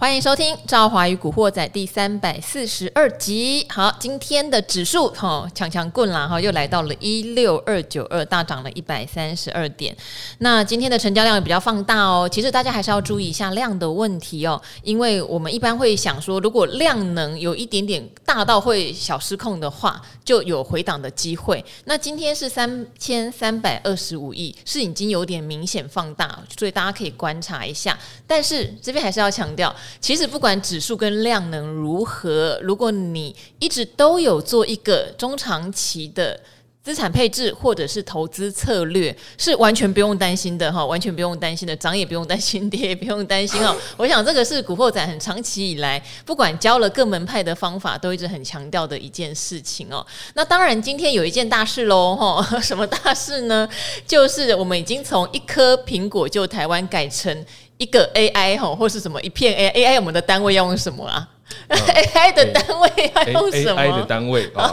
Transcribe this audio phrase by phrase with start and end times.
[0.00, 3.66] 欢迎收听《赵华与古惑仔》第三百四十二集。
[3.68, 9.96] 好，今天的指数哈，强强棍啦哈，又来到了一六二九二，大涨了一百三十二点。
[10.38, 12.28] 那今天的成交量也比较放大哦。
[12.30, 21.64] 其实大家还是要注意一下量的问题哦，因为我们一般会想说，如果量能有一点点大到会小失控的话，就有回档的机会。
[21.86, 27.98] 那今天是三千三百二十五亿，是已经有点明显放大，所以大家可以观察一下。
[28.28, 29.74] 但是这边还是要强调。
[30.00, 36.38] 其实不管指数跟量能如何，如果你一直都有做一个中长期的
[36.82, 43.76] 资产配置或者是投资策略，是完全不用担心的哈，完全不用担心的，涨也不用担心，跌也不用担心哦。
[43.98, 50.06] 我想这个是古惑仔很长期以来，不管教了各门派的方法，都一直很强调的一件事情哦。
[50.32, 53.68] 那当然，今天有一件大事喽哈， 什么大事呢？
[54.06, 57.44] 就是我们已经从一颗苹果救台湾改成。
[57.78, 61.26] 一个 AI 吼，或是什么一片 AI，AI 我们的单位要用什么啊？
[61.68, 64.68] 呃、 AI 的单位要用什么？AI 的单位啊。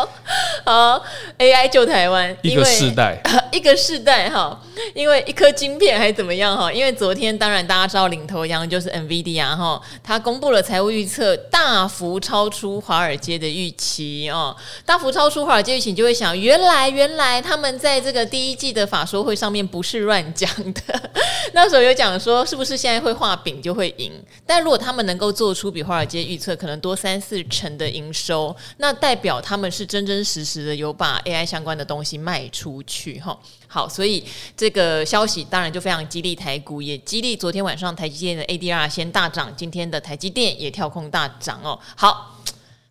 [0.64, 1.02] 好
[1.38, 3.20] ，AI 救台湾，一个世代，
[3.54, 4.60] 一个世代哈，
[4.94, 6.70] 因为一颗晶片还怎么样哈？
[6.70, 21.10] 因为昨天当然大家知道领头羊就是 NVIDIA 哈，它公布了财务预测，大幅超出华尔街的预期哦，大幅超出华尔街预期，你就会想，原来原来他们在这个第一季的法说会上面不是乱讲的，
[21.54, 24.12] 那时候有讲说是不是现在会画饼就会赢？
[24.44, 30.74] 但如果他们能够做出比华尔街预测可能多三四成的营收，那代表他们是真真实实的。
[30.74, 34.24] 有把 AI 相关的东西卖出去哈，好，所以
[34.56, 41.78] 这个消息当然就非常激励台股，也激励昨天晚上台积电的 ADR 先大涨，今天的台积电也跳空大涨哦。
[41.96, 42.40] 好，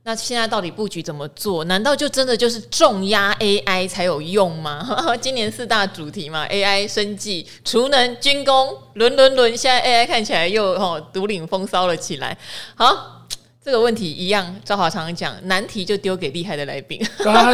[0.03, 1.63] 那现在到底布局怎么做？
[1.65, 4.85] 难道就真的就是重压 AI 才有用吗？
[5.21, 12.37] 今年四大主题嘛，AI、生技、储能、军工，轮轮轮，现在 AI 看起来又哦独领风骚了起来。
[12.75, 13.19] 好。
[13.65, 17.01] 这个问题一样，赵华常常讲，难题就丢给厉害的来宾。
[17.23, 17.49] 好，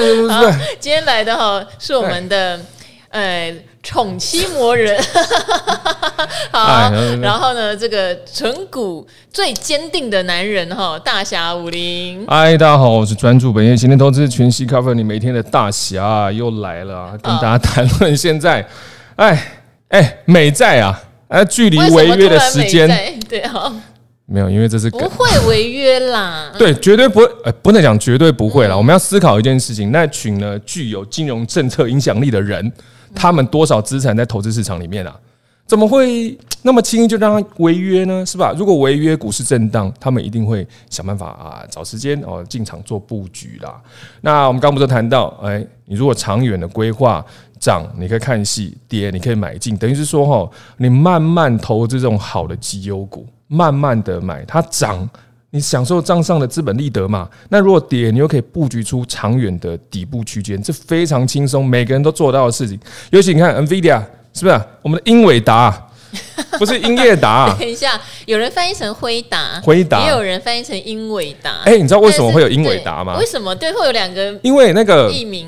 [0.79, 2.59] 今天来的哈是我们的
[3.09, 5.01] 呃宠妻魔人，
[6.51, 12.25] 好，然后呢，这个存股最坚定的男人哈，大侠武林。
[12.27, 18.67] 嗨，大家好，我是专注本业今天投资全息 cover 你每天的大侠又来了，跟大家谈论现在，
[19.15, 19.51] 哎
[19.89, 22.87] 哎美债啊，哎距离违约的时间，
[23.27, 23.73] 对哈。
[24.31, 26.51] 没有，因为这是不会违约啦。
[26.59, 28.77] 对，绝对不会，呃，不能讲绝对不会啦。
[28.77, 32.71] 我们要思考一件事情，那群呢具有金融政策影响力的人，
[33.13, 35.15] 他们多少资产在投资市场里面啊？
[35.65, 38.25] 怎么会那么轻易就让他违约呢？
[38.25, 38.53] 是吧？
[38.57, 43.79] 如果违约，股市震荡，他们一定会想办法啊，找时间哦进场做布局啦。
[44.21, 47.23] 那我们刚不是谈到，哎，你如果长远的规划，
[47.59, 53.25] 涨你可以看戏，跌你可以买进，等于是说哈，你慢慢投资这种好的绩优股。
[53.51, 55.09] 慢慢的买，它涨，
[55.51, 57.27] 你享受账上的资本利得嘛？
[57.49, 62.79] 那如果跌，你又可以布局出长远的底部区间，这非常轻松，每个人都做到的事情。
[63.09, 63.99] 尤其你看 NVIDIA
[64.31, 64.61] 是不是？
[64.83, 65.87] 我们的英伟达
[66.59, 67.55] 不是英业达。
[67.59, 71.61] 等一下，有人翻译成辉达，辉达也有人翻译成英伟达。
[71.65, 73.17] 哎，你知道为什么会有英伟达吗？
[73.17, 73.55] 为什么？
[73.55, 75.47] 对，会有两个，因为那个译名，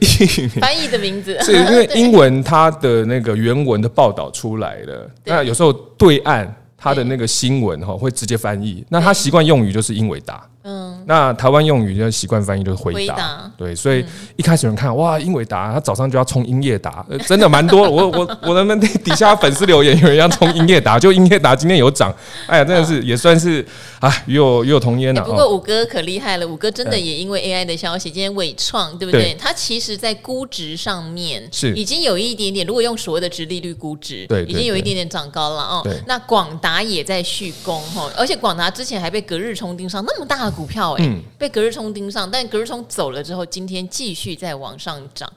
[0.00, 6.52] 译名翻译的名字， 是因为 英文它的那个原文的报道出来了，那有时候对岸。
[6.82, 10.44] 他的那个新闻哈会直接翻译，那他习惯用语就是英伟达。
[10.64, 14.04] 嗯，那台湾用语就习惯翻译就是回答，对，所以
[14.36, 17.82] 一开始有人看哇，英伟达，他早上就要冲英业达，真的蛮多。
[17.90, 22.14] 我我我的那底下粉丝留言有人要冲英业达， 就英业达今天有涨，
[22.46, 23.66] 哎呀，真的是也算是
[23.98, 25.22] 啊，与有与有同焉了。
[25.24, 29.34] 不过五哥可厉害了，五哥真的也因为 AI 的消息，今天伟创对不对？
[29.34, 35.84] 他其实在估值上面是已经有一点点，如果用所谓的殖利率估值，对，已经有一点点涨高了哦。
[36.06, 40.51] 那广达也在续攻哈，而且广达之前还被隔日冲盯上那么大的。
[40.52, 45.30] 股票哎、欸，嗯、被隔日冲盯上，但隔日冲走了之后，今天继续在往上涨。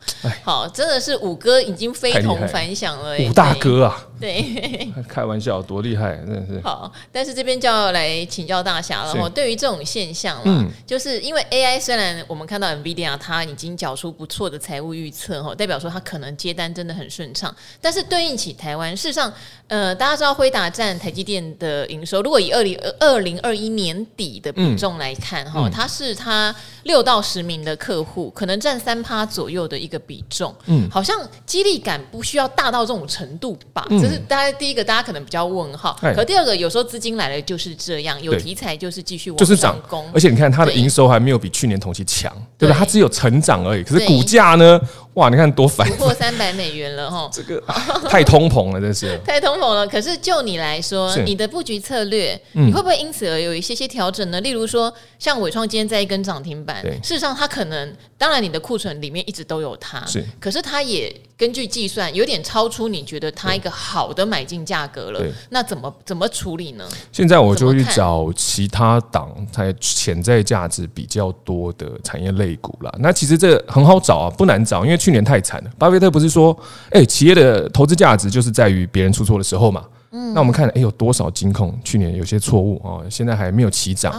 [0.43, 6.59] 好，真的是五哥已经非同凡响了、欸，五大哥啊，对， 开玩笑，多厉害，真的是。
[6.61, 9.29] 好，但是这边就要来请教大侠了哈。
[9.29, 19.31] 对于这种现象，嗯，就是因为 AI 虽然我们看到 NVIDIA 它已经缴出不错的财务预测哈，代表说它可能接单真的很顺畅，但是对应起台湾，事实上，
[19.69, 25.05] 呃，大家知道辉达占台积电的营收，如果以二零二零二一年底的比重来。
[25.05, 30.51] 来看哈，它是它六到十名的客户，可能占三趴左右的一个比重。
[30.65, 31.15] 嗯，好像
[31.45, 33.85] 激励感不需要大到这种程度吧？
[34.05, 35.97] 这是大家第一个，大家可能比较问号。
[36.15, 40.05] 可第二个，有时候资金来了就是这样，有题材就是继续往上攻。
[40.13, 42.77] 而且你看它的营收还没有比去年同期强，对不对？
[42.77, 43.83] 它只有成长而已。
[43.83, 44.79] 可是股价呢，
[45.15, 47.61] 哇，你看多烦，突破三百美元了哈， 这个
[48.09, 49.87] 太通膨了，真是 太通膨了。
[49.87, 54.39] 可是就你来说，你的布局策略，你会不会因此而有一些些调整呢？
[54.41, 66.87] 例如说，像伟创今天在一根涨停板，事实上它可能，当然你的库存里面一直都有它，是，可是它也根据计算有点超出你觉得它一个好的买进价格了，那怎么怎么处理呢？
[67.11, 72.93] 现在我就会去找其他档才潜在价值比较多的产业类股了。
[72.99, 75.69] 那其实这很好找啊，不难找，因为去年太惨了。
[75.77, 76.57] 巴菲特不是说，
[76.91, 79.85] 哎，企业的投资价值就是在于别人出错的时候嘛。
[80.11, 84.13] 嗯，那我们看，哎，有多少金控去年有些错误哦，现在还没有起涨。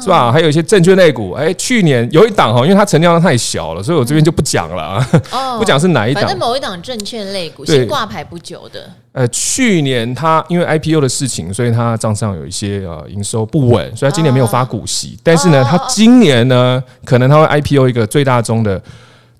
[0.00, 0.32] 是吧？
[0.32, 4.98] 还有一些证券类股，哎，去年有一档哈，因为它成交量太小了，所以我这边就不讲了，
[5.30, 6.24] 哦、 不讲是哪一档。
[6.24, 8.90] 反正某一档证券类股，新挂牌不久的。
[9.12, 15.14] 呃，去年它因为 IPO 的事情，所以它账上有一些呃营收不稳，所以它今年没有发股息。
[15.16, 18.82] 哦、但是呢，它今年呢，可能它会 IPO 一个最大宗的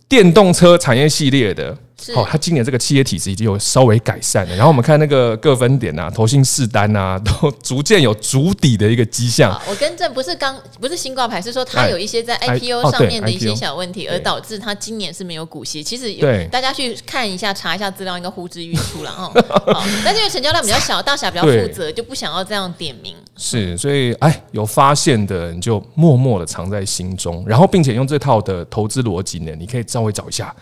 [0.08, 1.76] 电动车产业系列的。
[2.14, 9.60] 哦，他今年这个企业体质已经有稍微改善了，然后我们看那个各分点啊，投信试单啊，都逐渐有筑底的一个迹象。
[9.69, 15.82] 我跟正，不是刚 不是新挂牌，是说它有一些在 IPO 上面的一些小问题，而导致它今年是没有股息。
[15.82, 19.31] 其实有大家去看一下，查一下资料，应该呼之欲出了 哦。
[20.05, 23.14] 但是因为成交量比较小，大侠比较负责，就不想要这样点名。
[23.37, 30.55] 是，所以哎，有发现的人就默默的藏在心中，然后并且用这套的投资逻辑呢，你可以稍微找一下。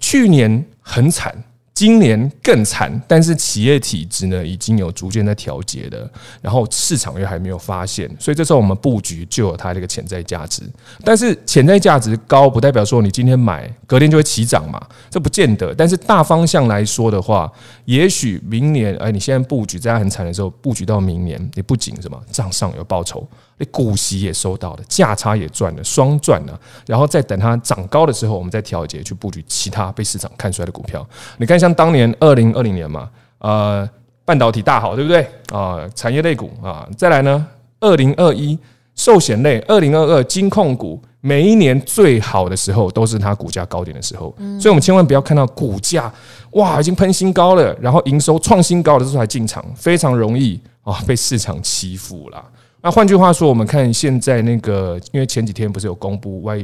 [0.00, 1.36] 去年很惨，
[1.74, 10.62] 今年更惨，但是企业体质呢已经有逐渐在调节的，然后市场又还没有发现，所以这时候我们布局就有它这个潜在价值。
[11.04, 15.74] 但是潜在价值高，不代表说你今天买隔天就会起涨嘛，这不见得。
[15.74, 17.52] 但是大方向来说的话，
[17.84, 23.28] 也许明年，哎，你现在布局在很惨的时候，布局到明年，你不仅什么账上有报酬。
[23.58, 26.58] 你股息也收到了，价差也赚了，双赚了。
[26.86, 31.06] 然后再等它涨高的时候，我们再调节去布局其他被市场看衰的股票。
[31.38, 33.88] 你看，像当年二零二零年嘛，呃，
[34.24, 35.88] 半导体大好，对不对啊？
[35.94, 37.46] 产业类股啊，再来呢，
[37.80, 38.56] 二零二一
[38.94, 44.32] 寿险类，二零二二金控股，每一年最好的时候都是它股价高点的时候。
[44.60, 46.12] 所以，我们千万不要看到股价
[46.52, 52.44] 哇已经喷新高了，然后营收创新高的时候才进场，非常容易啊被市场欺负了。
[52.80, 56.56] 那换句话说，我们看现在那个，因为前几天不是有公布外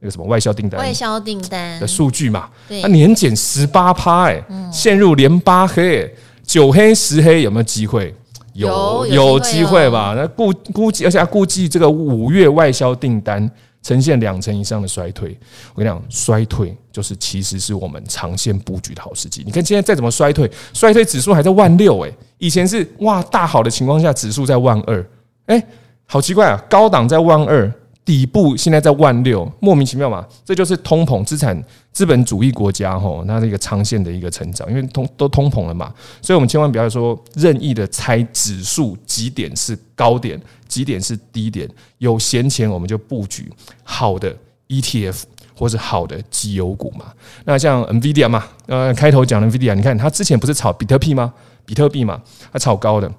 [0.00, 2.48] 那个什么外销订单、外销订单的数据嘛？
[2.68, 6.12] 对，它年减十八趴，哎，陷入连八黑，
[6.44, 8.12] 九黑十黑，有没有机会？
[8.54, 10.14] 有，有机会吧？
[10.16, 13.48] 那估估计，而且估计这个五月外销订单
[13.82, 15.38] 呈现两成以上的衰退。
[15.74, 19.44] 我跟你讲，衰退就是其实是我们长线布局的好时机。
[19.46, 25.06] 你看现在再怎么衰退，衰退指数还在万六，哎，以前是哇大好的情况下，指数在万二。
[25.46, 25.62] 哎、
[26.06, 26.62] 好奇怪啊！
[26.68, 27.70] 高档在万二，
[28.04, 30.26] 底部现在在万六，莫名其妙嘛？
[30.44, 31.62] 这就是通膨资产
[31.92, 41.68] 资本主义国家吼，那一个长线的一个成长，因为通都通膨了嘛，所以我们千万不要说任意的猜指数几点是高点，几点是低点，
[41.98, 43.50] 有闲钱我们就布局
[43.82, 44.34] 好的
[44.68, 45.22] ETF
[45.54, 47.12] 或是好的绩优股嘛。
[47.44, 51.32] 那像 NVIDIA 嘛，呃，开头讲 NVIDIA，你看它之前不是炒比特币吗？
[51.64, 52.20] 比特币嘛，
[52.52, 53.12] 它炒高的，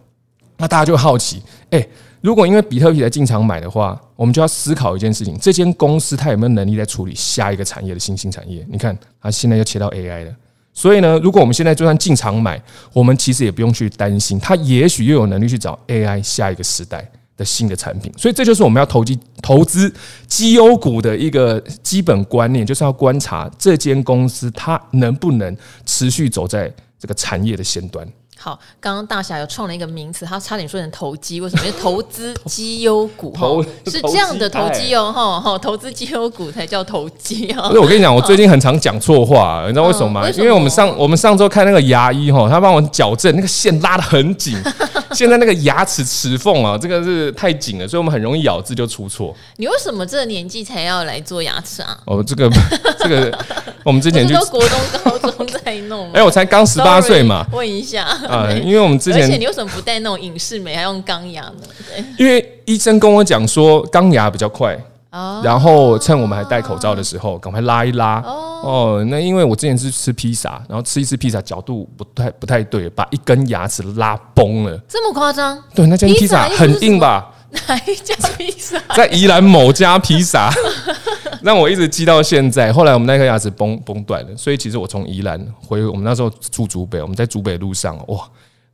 [0.57, 1.87] 那大家就好奇，哎、
[2.23, 8.65] 如果因为比特币来进场买的话，我们就要思考一件事情：这间公司它有没有能力在处理下一个产业的新兴产业？
[8.69, 10.33] 你看，它现在又切到 AI 了。
[10.71, 18.09] 所以呢，如果我们现在就算进场买，我们其实也不用去担心，它也许又有能力去找 AI 下一个时代的新的产品。
[18.17, 19.93] 所以这就是我们要投机投资
[20.25, 25.53] 绩优股的一个基本观念，就是要观察这间公司它能不能
[25.85, 28.07] 持续走在这个产业的先端。
[28.43, 31.65] 好，刚刚大侠有创了一个名词，他差点说成投机，为什么？
[31.65, 37.69] 因为投资绩优股 投是这样的投机哦，哈哈，投资绩优股才叫投机啊。
[37.69, 40.29] 不是我跟你讲，我最近很常讲错话，你知道为什么吗？
[40.31, 44.57] 因为我们上我们上周看那个牙医哈，他帮我矫正那个线拉的很紧，
[45.15, 49.33] 现在那个牙齿齿缝啊，这个是太紧了，所以我们很容易咬字就出错。
[49.55, 51.97] 你为什么这个年纪才要来做牙齿啊？
[52.03, 52.51] 哦，这个
[52.99, 53.39] 这个，
[53.85, 56.11] 我们之前就国中高中在弄。
[56.11, 58.05] 哎，我才刚十八岁嘛，问一下。
[58.33, 61.53] 啊， 因为我们之前，而且你为什么不戴那种隐适美，还用钢牙呢？
[61.87, 64.77] 对，因为医生跟我讲说钢牙比较快，
[65.11, 68.21] 哦，然后趁我们还戴口罩的时候，赶快拉一拉。
[68.63, 74.79] 哦，那因为我之前是吃披萨，然后吃一次披萨角度不太不太对，把一根牙齿拉崩了。
[74.87, 75.61] 这么夸张？
[75.75, 77.29] 对，那间披萨很硬吧？
[77.67, 78.79] 哪一家披萨？
[78.95, 80.51] 在宜兰某家披萨。
[81.41, 82.71] 让我一直记到现在。
[82.71, 88.25] 后来我们那颗牙齿崩崩断了，所以其实我从宜兰回我们那时候住竹北，我们在竹北路上，哇，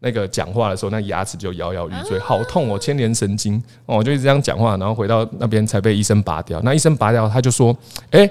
[0.02, 6.62] 那个讲话的时候，那牙齿就摇摇欲坠，好痛哦，牵连神经哦，就一直这样讲话，然后回到那边才被医生拔掉。
[6.64, 7.76] 那医生拔掉，他就说
[8.12, 8.30] ：“哎，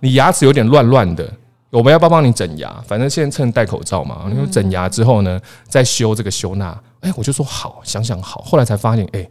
[0.00, 1.24] 你牙齿有点乱乱的，
[1.70, 2.74] 我们要不要帮你整牙？
[2.88, 4.26] 反正现在趁戴口罩嘛。
[4.28, 6.76] 你说整牙之后呢，再修这个修那。
[7.02, 8.42] 哎，我就说好，想想好。
[8.42, 9.24] 后来才发现，哎，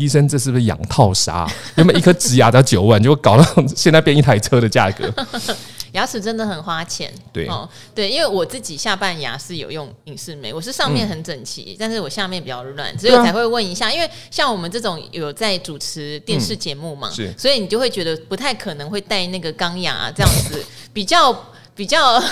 [0.00, 1.46] 医生这是不是养套杀？
[1.76, 3.44] 原本一颗植牙要九万，结果搞到
[3.76, 5.12] 现在变一台车的价格。
[5.92, 13.88] 牙齿真的很花钱，对哦，对，因为我自己下半牙是有用隐适美，我是上面很整齐，嗯、但是我下面比较乱，所以我才会问一下。
[13.88, 20.64] 啊、因为像我们这种有在主持电视节目嘛，嗯、是，所以你就会觉得不太可能会戴那个钢牙这样子，
[20.94, 21.36] 比较。
[21.74, 22.22] 比较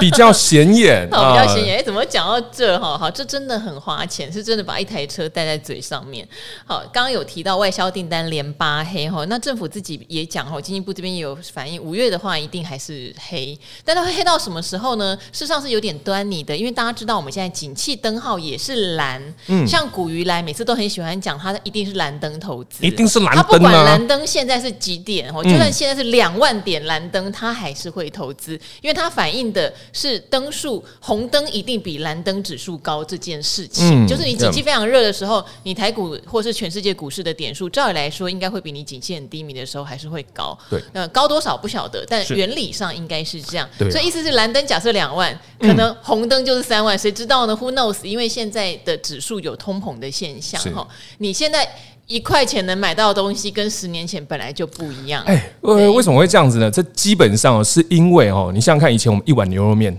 [0.00, 1.76] 比较显眼， 好，比较显眼。
[1.76, 2.78] 哎、欸，怎么讲到这？
[2.78, 6.26] 哈，好，这真的很花钱，是真的把一台车戴在嘴上面。
[6.66, 15.16] 好，刚刚有提到外销订单连八黑哈，那政府自己也讲哈，经济部这边也有反映，五月的话一定还是黑，但它会黑到什么时候呢？
[15.32, 28.52] 事实上是有点端倪的，因为大家知道我们现在景气灯号也是蓝，嗯，像古鱼来每次都很喜欢讲，它一定是蓝灯投资，一定是蓝灯，它不管蓝灯现在是几点哦，就算现在是两万点蓝灯，它还是会投资，
[28.82, 28.87] 因为。
[28.92, 34.04] 它反映的是灯数，红灯一定比蓝灯指数高这件事情。
[34.04, 40.56] 嗯、就是你景气非常热的时候，你台股或是全世界股市的点数，照理来说应该会比你景气很低迷的时候还是会高。
[40.70, 43.68] 对，呃，高多少不晓得，但原理上应该是这样。
[43.78, 48.04] 对，所以意思是蓝灯假设两万，可能红灯就是三万，谁知道呢？Who knows？
[48.04, 50.86] 因为现在的指数有通膨的现象哈。
[51.18, 51.68] 你现在。
[52.08, 55.22] 一块钱能买到的东西跟十年前本来就不一样。
[55.26, 56.70] 哎，为为什么会这样子呢？
[56.70, 59.96] 这基本上是因为哦，你想想看，以前我们一碗牛肉面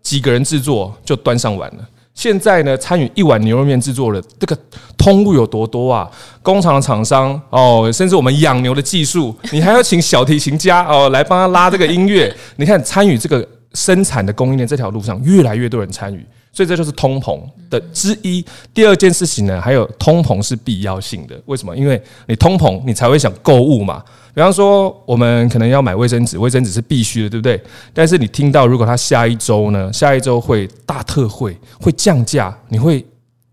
[0.00, 1.88] 几个人制作就端上碗了。
[2.14, 4.56] 现在呢，参与一碗牛肉面制作的这个
[4.96, 6.08] 通路有多多啊？
[6.42, 12.32] 工厂的厂商哦，甚至我们养牛的技术，你还要请小提琴家哦来帮他拉这个音乐。
[12.54, 16.24] 你看，参与这个生产的供应链这条路上，越来越多人参与。
[16.58, 18.44] 所以这就是通膨的之一。
[18.74, 21.40] 第二件事情呢，还有通膨是必要性的。
[21.46, 21.76] 为什么？
[21.76, 24.02] 因为你通膨，你才会想购物嘛。
[24.34, 27.62] 比方说，我们可能要买卫生纸，卫生纸是必须的，对不对？
[27.94, 33.06] 但是你听到如果它下一周呢，下一周会大特惠，会降价，你会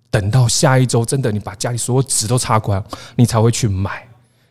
[0.09, 2.83] 等到下一周真的你把家里所有纸都擦光，
[3.17, 4.04] 你才会去买。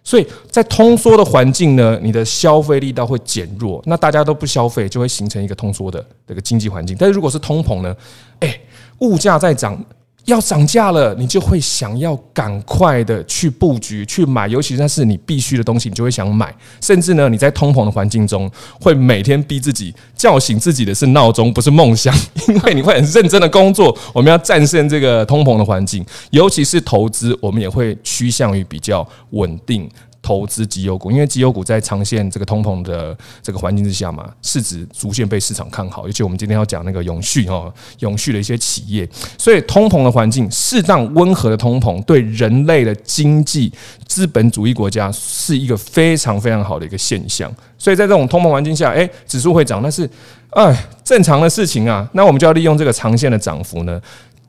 [0.05, 6.95] 所以在通缩的环境呢，你的消费力道会减弱，那大家都不消费，就会形成一个通缩的这个经济环境。
[6.97, 7.97] 但是如果是通膨呢，
[8.41, 8.61] 诶，
[9.01, 9.85] 物价在涨。
[10.25, 16.55] 要涨价了，你就会想要赶快的去布局去买，尤其是那是你必须的东西，你就会想买。
[16.81, 18.51] 甚至呢，你在通膨的环境中，
[18.81, 22.15] 会每天逼自己叫醒自己的是闹钟，不是梦想，
[22.49, 23.97] 因为你会很认真的工作。
[24.13, 29.89] 我们要战胜这个通膨的环境，尤其是投资，我们也会趋向于比较稳定。
[30.25, 36.07] 投资绩优股，因为绩优股在长线这个通膨的这个环境之下嘛，市值逐渐被市场看好。
[36.07, 43.71] 尤其我们今天要讲那个永续哦，永续的一些企业，所以通膨的环境，适当温和的通膨，对人类的经济
[44.09, 47.55] 资本主义国家是一个非常非常好的一个现象。
[47.77, 50.09] 所以在这种通膨环境下，哎，指数会涨，那是
[50.53, 52.09] 哎正常的事情啊。
[52.15, 54.01] 那我们就要利用这个长线的涨幅呢。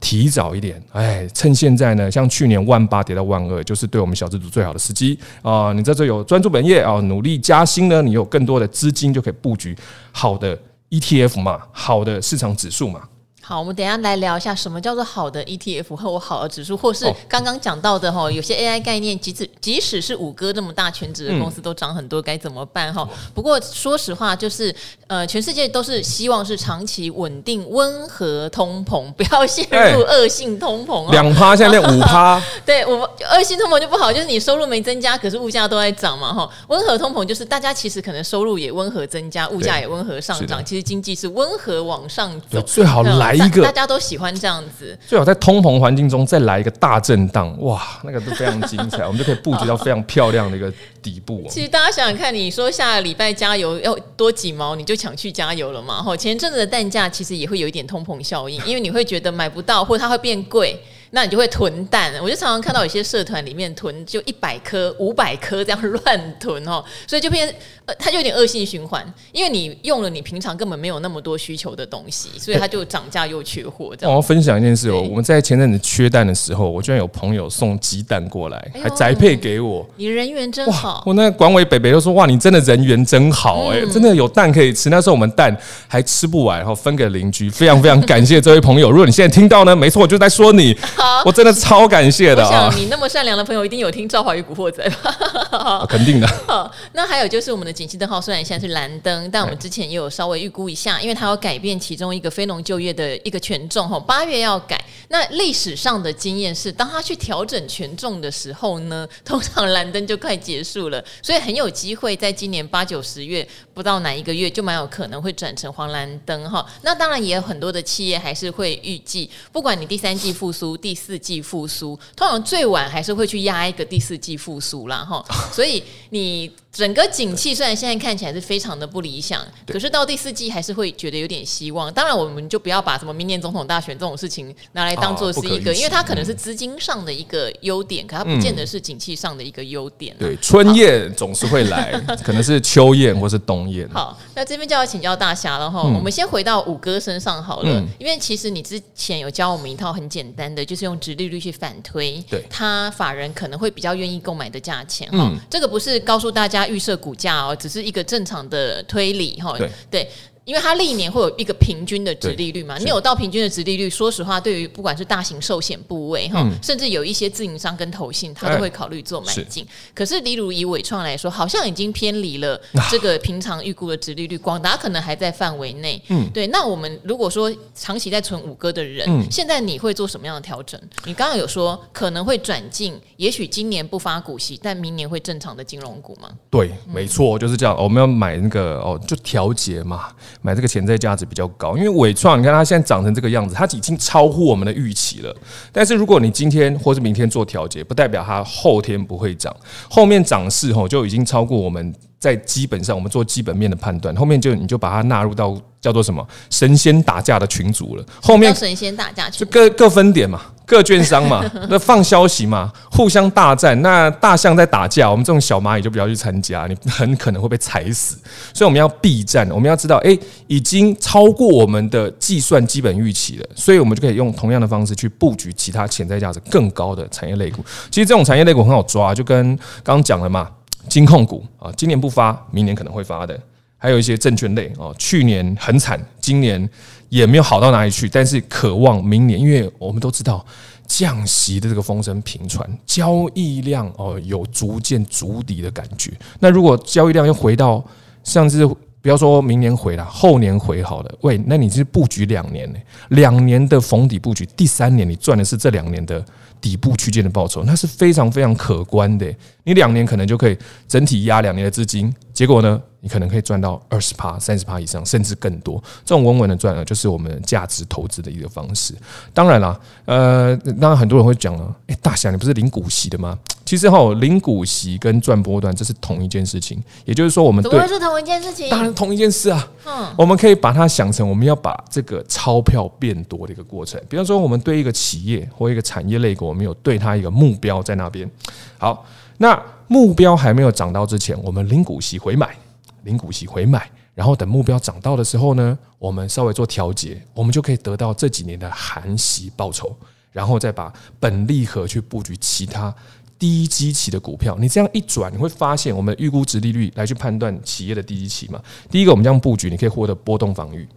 [0.05, 5.73] 提早一点，哎，趁现在呢，像去年万八跌到万二，就是对我们小资族最好的时机啊！
[5.73, 9.75] 你在这有专注本业啊，努力加薪呢，你有更多的资金就可以布局
[10.11, 10.55] 好的
[10.91, 13.01] ETF 嘛，好的市场指数嘛。
[13.47, 23.07] 好，我们等一下来聊一下什么叫做好的 ETF 和我好的指数，或是刚刚讲到的哈，有些 AI 概念，即使即使是五哥这么大全职的公司都涨很多，该怎么办哈？
[23.35, 24.73] 不过说实话，就是
[25.05, 31.11] 呃，全世界都是希望是长期稳定、温和通膨， 不要陷入恶性通膨。
[31.11, 36.49] 两趴现在变 五趴，对我恶性通膨就不好，就是你收入没增加，可是物价都在涨嘛哈。
[36.69, 43.34] 温和通膨就是大家其实可能收入也温和增加，物价也温和上涨，其实经济是温和往上走，最好来。
[43.35, 51.45] 一个大家都喜欢这样子，最好在通膨环境中再来一个大震荡，哇，那个都非常精彩，我们就可以布局到非常漂亮的一个底部。
[51.49, 56.01] 其实大家想想看，你说下个礼拜加油要多几毛，你就抢去加油了嘛？
[56.01, 60.79] 哈，前阵子的蛋价其实也会有一点通膨效应，因为你会觉得买不到，或者它会变贵。
[61.11, 67.47] 那你就会囤蛋，我就常常看到有些社团里面囤就一百颗、五百颗这样 乱囤哦，所以就变
[67.85, 73.95] 呃，它就有点恶性循环，因为你用了你平常根本没有那么多需求的东西，所以它就涨价又缺货。
[73.95, 81.03] 这样，我要分享一件事哦，我们在前阵子缺蛋的时候，我居然有朋友送鸡蛋过来，还宅配给我，你人缘真好。
[81.05, 84.89] 我那个管委北北都说哇，你真的人缘真好哎，真的有蛋可以吃。
[84.89, 85.55] 那时候我们蛋
[85.87, 88.89] 还吃不完，然后分给邻居，非常非常感谢这位朋友。
[88.89, 90.75] 如果你现在听到呢，没错，我就在说你。
[90.95, 92.71] 好，我真的超感谢的啊！
[92.75, 95.85] 你那么善良的朋友，一定有听《赵华与古惑仔》吧？
[95.89, 96.27] 肯定的。
[96.47, 104.83] 好，那还有就是我们的景气灯号，虽然现在是蓝灯，但我们之前也有稍微预估一下，因为它要改变其中一个非农就业的一个权重，哈，八月要改。
[105.09, 116.65] 那历史上的经验是，当它去调整权重的时候呢，通常蓝灯就快结束了， 所以很有机会在今年八九十月不到哪一个月，就蛮有可能会转成黄蓝灯哈。
[116.81, 125.25] 那当然也有很多的企业还是会预计，不管你第三季复苏、第四季复苏，通常最晚还是会去压一个第四季复苏啦哈。
[125.51, 126.51] 所以你。
[126.75, 131.91] 整个景气虽然现在看起来是非常的不理想，可是到第四季还是会觉得有点希望。
[131.93, 140.13] 当然，我们就不要把什么明年总统大选这种事情拿来当做是一个，因为它可能是资金上的一个优点，可它不见得是景气上的一个优点。
[140.19, 143.87] 对，春宴总是会来， 可能是秋宴或是冬宴。
[143.93, 145.81] 好，那这边就要请教大侠了哈。
[145.81, 155.31] 我们先回到五哥身上好了，因为其实你之前有教我们一套很简单的，就是用直利率去反推，对，他法人可能会比较愿意购买的价钱哈。
[155.49, 156.64] 这个不是告诉大家。
[156.67, 159.57] 预设股价哦，只是一个正常的推理哈。
[159.57, 160.09] 对，对。
[160.45, 169.65] 因为它历年会有一个平均的值利率嘛，你有到平均的值利率，说实话，对于不管是大型寿险部位哈，甚至有一些自营商跟投信，他都会考虑做买进。
[169.93, 172.59] 可是，例如以伟创来说，好像已经偏离了
[172.91, 175.99] 这个平常预估的值利率，广达可能还在范围内。
[176.09, 176.45] 嗯，对。
[176.47, 180.79] 那我们如果说长期在存五哥的人，现在你会做什么样的调整？
[181.05, 186.29] 你刚刚有说可能会转进，也许今年不发股息，但明年会正常的金融股吗？
[186.51, 187.75] 对，没错，就是这样。
[187.81, 190.13] 我们要买那个哦，就调节嘛。
[190.45, 195.35] 买这个潜在价值比较高，因为伟创，你看它现在涨成这个样子，它已经超乎我们的预期了。
[195.71, 199.51] 但是如果你今天或是明天做调节，不代表它后天不会涨，
[199.89, 208.05] 后面涨势吼就已经超过我们在基本上我们做基本面的判断，后面就你就把它纳入到叫做什么神仙打架的群组了。
[208.21, 210.41] 后面神仙打架就各各分点嘛。
[210.65, 213.79] 各券商嘛， 那放消息嘛，互相大战。
[213.81, 218.17] 那大象在打架，我们这种小蚂蚁就不要去参加，你很可能会被踩死。
[218.53, 227.63] 所以我们要避战，我们要知道，诶，已经超过我们的计算基本预期了，所以我们就可以用同样的方式去布局其他潜在价值更高的产业类股。
[227.91, 230.49] 其实这种产业类股很好抓，就跟刚刚讲了嘛，
[230.89, 233.39] 金控股啊，今年不发，明年可能会发的，
[233.77, 236.67] 还有一些证券类哦，去年很惨，今年。
[237.09, 240.45] 也没有好到哪里去，但是渴望明年，因为我们都知道
[240.87, 246.11] 降息的这个风声频传，交易量哦有逐渐筑底的感觉。
[246.39, 247.83] 那如果交易量又回到
[248.23, 248.65] 上次，
[249.01, 252.79] 不要说明年回了，后年回好了，喂，那你是布局两年呢？
[253.09, 256.25] 两年的逢底布局，第三年你赚的是这两年的
[256.65, 259.31] 底部区间的报酬，那是非常非常可观的。
[259.63, 262.81] 你两年可能就可以整体压两年的资金，结果呢？
[263.01, 265.79] 你可能可以赚到二十趴、三十趴以上，甚至更多。
[266.03, 268.95] 这种稳稳的赚呢，就是我们价值投资的一个方式。
[269.31, 273.37] 当然啦，呃，当然很多人会讲了，诶，大侠，你不是领股息的吗？
[273.65, 276.81] 其实哈，零股息跟赚波段这是同一件事情。
[277.03, 278.69] 也就是说，我们对怎么会是同一件事情？
[278.69, 279.67] 当然同一件事啊。
[279.85, 283.99] 嗯，我们可以把它想成我们要把这个钞票变多的一个过程。
[284.07, 288.29] 比方说，我们对一个企业或一个产业类股，我们有对它一个目标在那边。
[288.77, 289.05] 好，
[289.37, 292.55] 那目标还没有涨到之前，我们零股息回买。
[293.03, 299.95] 零股息回买，然后等目标涨到的时候呢，我们稍微做调节，我们就可以得到这几年的含息报酬，
[300.31, 302.91] 然后再把本利和去布局其他
[303.37, 304.57] 低基期的股票。
[304.59, 308.61] 你这样一转，你会发现我们预估值利率来去判断企业的低基期嘛。
[308.89, 310.87] 第一个，我们这样布局，你可以获得波动防御，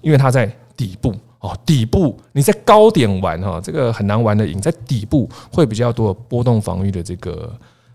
[0.00, 7.52] 因为它在底部哦，底部你在高点玩哈，这个很难玩的赢，在底部会比较多波动防御的这个。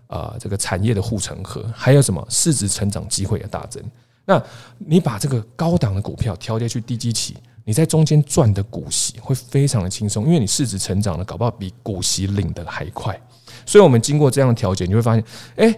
[0.08, 3.82] 啊，这个产业的护城河，还有什么市值成长机会也大增？
[4.26, 4.38] 那
[4.76, 7.34] 你把这个高档的股票调节去低基期，
[7.64, 13.18] 你在中间赚的股息会非常的轻松，因为你市值成长的搞不好比股息领的还快。
[13.66, 15.24] 所以，我们经过这样的调节，你会发现，
[15.56, 15.74] 哎，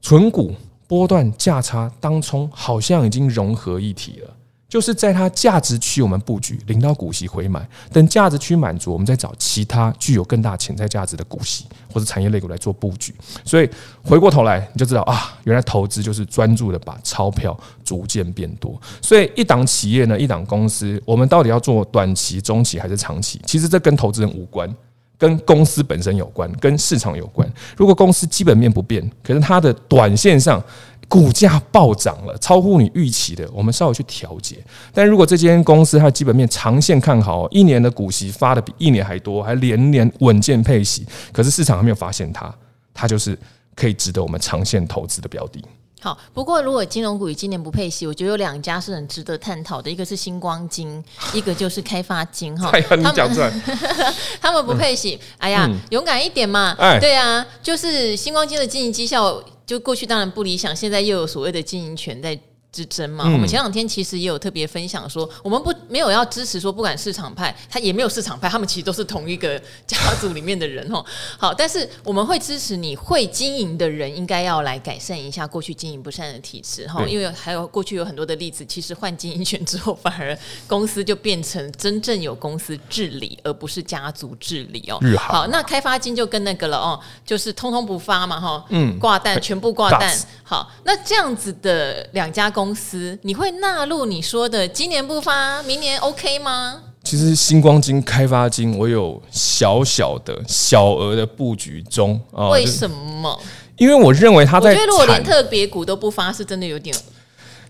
[0.00, 0.54] 存股
[0.86, 4.30] 波段价差当冲好像已经融合一体了。
[4.68, 13.14] 就是在它价值区，我们布局领到股息回买，等价值区满足，我们再找其他具有更大潜在价值的股息或者产业类股来做布局。
[13.44, 13.68] 所以
[14.02, 18.80] 回过头来，你就知道啊，原来投资就是专注的把钞票逐渐变多。
[19.02, 23.38] 所以一档企业呢，一档公司，我们到底要做短期、中期还是长期？
[23.44, 24.74] 其实这跟投资人无关，
[25.22, 27.48] 跟公司本身有关，跟市场有关。
[27.76, 30.60] 如果公司基本面不变，可是它的短线上。
[31.08, 34.56] 股价暴涨了，超乎你预期的，我们稍微去调节。
[34.94, 42.50] 但如果这间公司它基本面长线看好，一年的股息发的比一年还多，还连年稳健配息，可是市场还没有发现它，
[42.94, 43.38] 它就是
[43.76, 45.62] 可以值得我们长线投资的标的。
[46.02, 52.70] 好，不过如果金融股与今年不配息，我觉得有两家是很值得探讨的，一个是星光金， 一个就是开发金哈。
[52.70, 53.52] 哎呀，你讲出来，
[54.42, 56.74] 他们不配息，哎呀，嗯、勇敢一点嘛。
[56.76, 62.36] 哎，对啊，就是星光金的经营绩效，就过去当然不理想，现在又有所谓的经营权在。
[62.72, 71.04] 之争嘛，嗯、我们前两天其实也有特别分享说，我们不没有要支持说，不管市场派，他也没有市场派，他们其实都是同一个家族里面的人哦。
[71.38, 77.04] 好，但是我们会支持你会经营的人，应该要来改善一下过去经营不善的体制哈。
[77.06, 84.98] 因为还有过去有很多的例子，其实换经营权之后，反而公司就变成真正有公司治理，而不是家族治理哦。
[85.18, 90.16] 好，好，那开发金就跟那个了哦，就是通通不发嘛哈，嗯，挂蛋全部挂蛋。
[90.44, 96.82] 好，那这样子的两家公司，你会纳入你说的今年不发，明年 OK 吗？
[97.02, 102.50] 其实星光金、开发金，我有小小的小额的布局中啊。
[102.50, 103.40] 为什么？
[103.76, 106.94] 因为我认为他在，我觉得如果连特别股都不发，是真的有点。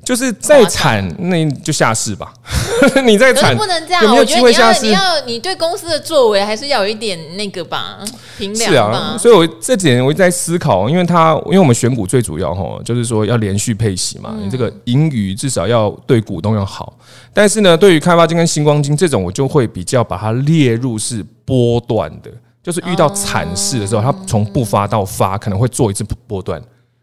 [0.05, 2.33] 就是再惨，那就下市吧。
[3.05, 4.05] 你再惨，不能这样。
[4.17, 7.99] 我觉得你要，你要，你对公司的作为还是要有一点那个吧，
[8.37, 8.73] 评量。
[8.73, 16.99] 是啊，所以我这几年我一直在思考，因为他，因为我们选股最主要哈，就是说要连续配息嘛，你这个盈余至少要对股东要好。
[17.33, 26.61] 但是呢，对于开发金跟星光金这种，我就会比较把它列入是波段的，就是遇到惨事的时候，它从不发到发，可能会做一次波段。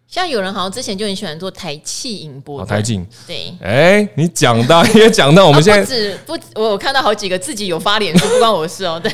[0.10, 5.84] 像有人好像之前就很喜欢做台气引波，台企对，哎，你讲到 也讲到，我们现在
[6.26, 9.00] 不 止不，我有看到好几个自己有发脸书，不关我的事哦。
[9.00, 9.14] 对，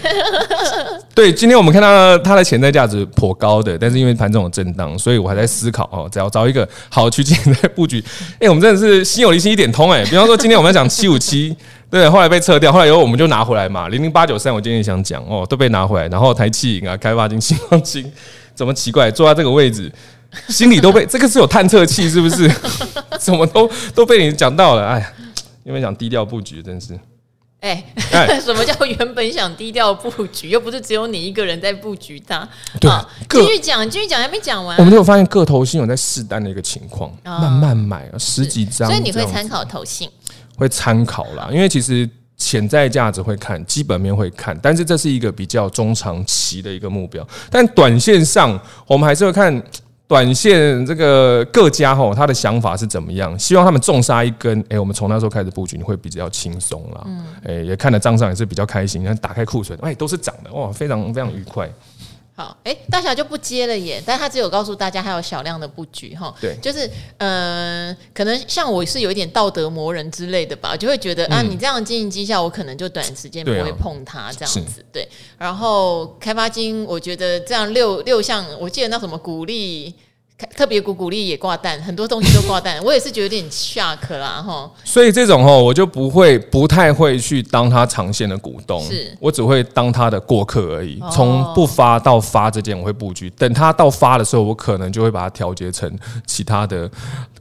[1.13, 8.01] 对，今天我们看到它的潜在价值颇高的，但是因为盘中有震荡，所以我还在思考哦，只要找一个好区间在布局。
[8.39, 10.01] 哎，我们真的是心有灵犀一点通哎。
[10.05, 11.53] 比方说今天我们要讲七五七，
[11.91, 13.89] 对，后来被撤掉，后来以后我们就拿回来嘛。
[13.89, 16.07] 零零八九三，我今天也想讲哦，都被拿回来。
[16.07, 18.09] 然后台气银啊，开发金、新光金，
[18.55, 19.91] 怎么奇怪坐在这个位置？
[20.49, 22.49] 心里都被这个是有探测器，是不是？
[23.19, 25.13] 什么都都被你讲到了，哎呀，
[25.63, 26.99] 因为想低调布局，真是。
[27.61, 32.47] 哎，哎 什么叫原本想低调布局，又不是只有你一个人在布局它？
[32.79, 32.91] 对，
[33.29, 34.77] 继续讲，继续讲，还没讲完。
[34.77, 38.87] 我们都有发现个投信有在试单的一个情况，慢慢买啊，十几张。
[38.87, 40.09] 所以你会参考投信？
[40.57, 42.09] 会参考啦，因为其实。
[42.37, 47.25] 潜在价值会看，基本面会看，但是这是一个比较中长期的一个目标。
[47.49, 49.63] 但短线上，我们还是会看
[50.07, 53.37] 短线这个各家吼他的想法是怎么样。
[53.39, 57.05] 希望他们重杀一根，哎，我们从那时候开始布局，你会比较轻松啦。
[57.43, 59.01] 哎，也看了账上也是比较开心。
[59.01, 61.67] 你看打开库存，哎，都是涨的，哇，非常非常愉快。
[62.37, 66.85] 好，哎，大侠就不接了耶，但他只有告诉大家还有小量的布局哈，对，就是
[67.19, 75.09] 嗯、呃，可能像我是有一点道德磨人之类的吧，就会觉得、嗯、啊，你这样经营绩效，我可能就短时间不会碰它这样子，对，啊、对。
[75.37, 79.95] 然后开发金，我觉得这样六六项，我记得那什么股利。
[80.53, 84.69] 特别鼓鼓励也挂蛋，很多东西都挂蛋， 我也是觉得有点 shock 啦哈。
[84.83, 91.01] 所以这种哈，我就不会不太会去当他长线的股东，是我只会当他的过客而已。
[91.09, 95.89] 从不发到发之间，我会布局，等他到发的时候，我可能就会把它调节成
[96.27, 96.89] 其他的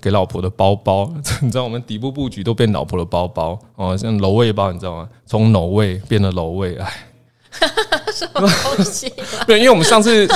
[0.01, 1.13] 给老婆的包包。
[1.43, 5.09] 你知道，我们底部布局都变老婆的包包哦，像楼位包，你知道吗？
[5.27, 6.87] 从楼位变了楼位，哎。
[8.13, 9.13] 什么东西？
[9.47, 10.29] 对，因为我们上次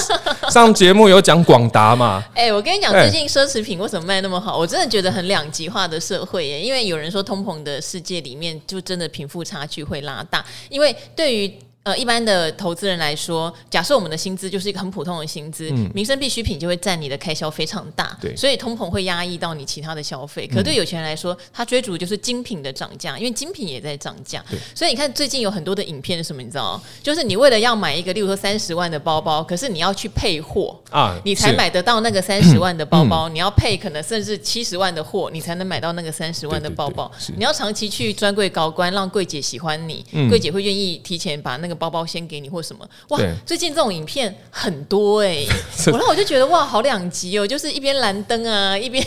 [0.51, 2.23] 上节目有讲广达嘛。
[2.35, 4.57] 哎、欸，我跟你讲，最近奢侈品为什么卖那么好？
[4.57, 6.61] 我真的觉得很两极化的社会耶。
[6.61, 10.45] 因为有人说通膨的世界里面，就真的贫富差距会拉大。
[10.69, 11.53] 因为对于
[11.89, 20.47] 呃，一般的投资人来说，假设我们的薪资就是一个很普通的薪资，嗯、民生必需品就会占你的开销非常大，对，所以通膨会压抑到你其他的消费。
[20.47, 26.43] 可对有钱人来说，他追逐就是精品的涨价，因为精品也在涨价，所以你看最近有很多的影片是什么？
[26.43, 33.31] 你知道就是你为了要买一个，例如说三十万的包包，可是你要去配货啊，你才买得到那个三十万的包包。
[33.31, 37.11] 你要配可能甚至七十万的货，你才能买到那个三十万的包包。
[37.39, 41.78] 你要长期去专柜高官，让柜姐喜欢你，柜姐会愿意提前把那个。
[41.79, 43.21] 包包先给你或什么哇？
[43.47, 49.05] 最近这种影片很多哎、 欸，然后我就觉得哇，好两极哦，就是一边蓝灯啊，一边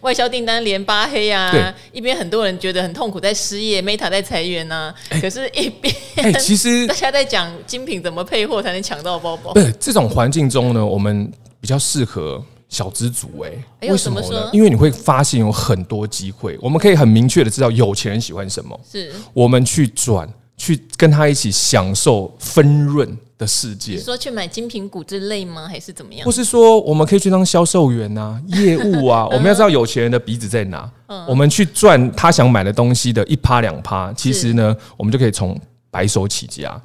[0.00, 9.52] 外销订单连八黑啊，对一边很多人觉得很痛苦，在失业，Meta 在裁员啊，欸、可是一边、欸、其实 大家在讲精品怎么配货才能抢到包包。
[9.52, 13.50] 对，这种环境中呢，我们比较适合小资族哎、
[13.80, 14.50] 欸，为什么呢？
[14.52, 20.28] 因为你会发现有很多机会，我们可以很明确的知道有钱人喜欢什么，是我们去转。
[20.58, 23.92] 去跟他一起享受分润的世界。
[23.92, 25.66] 你说去买精品股之类吗？
[25.66, 26.26] 还是怎么样？
[26.26, 29.26] 或是说我们可以去当销售员呐、啊， 业务啊？
[29.28, 34.12] 我们要知道有钱人的鼻子在哪，嗯、我们去赚他想买的东西的一趴两趴。
[34.12, 35.58] 其实呢，我们就可以从
[35.90, 36.78] 白手起家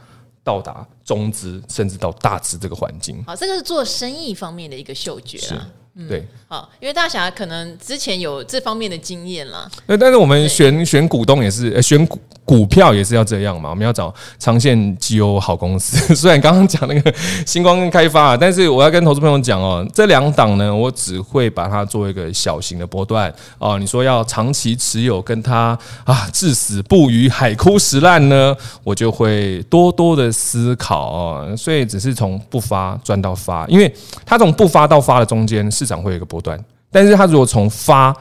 [0.43, 3.21] 到达中资，甚至到大资这个环境。
[3.25, 5.67] 好，这个是做生意方面的一个嗅觉啊。
[6.09, 9.69] 对，好，因为大侠可能之前有这方面的经验啦。
[9.85, 13.69] 那但是我们选选股东也是，呃，选股股票也是要这样嘛。
[13.69, 15.95] 我们要找长线绩优好公司。
[16.17, 17.13] 虽然刚刚讲那个
[17.45, 23.77] 星光跟开发，啊但是我要跟投资朋友讲哦，这两档呢，我只会把它做一个小型的波段哦。
[23.77, 31.55] 你说要长期持有，跟它啊至死不渝、海枯石烂呢，我就会多多的思考哦。
[31.55, 33.93] 所以只是从不发赚到发，因为
[34.25, 35.82] 它从不发到发的中间是。
[35.83, 36.57] 市场会有一个波段，
[36.89, 38.15] 但是它如果从发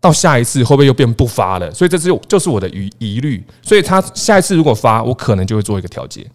[0.00, 1.72] 到下一次会不会又变不发了？
[1.72, 3.44] 所以这是就是我的疑疑虑。
[3.62, 6.26] 所以它下一次如果发，我可能就会做一个调节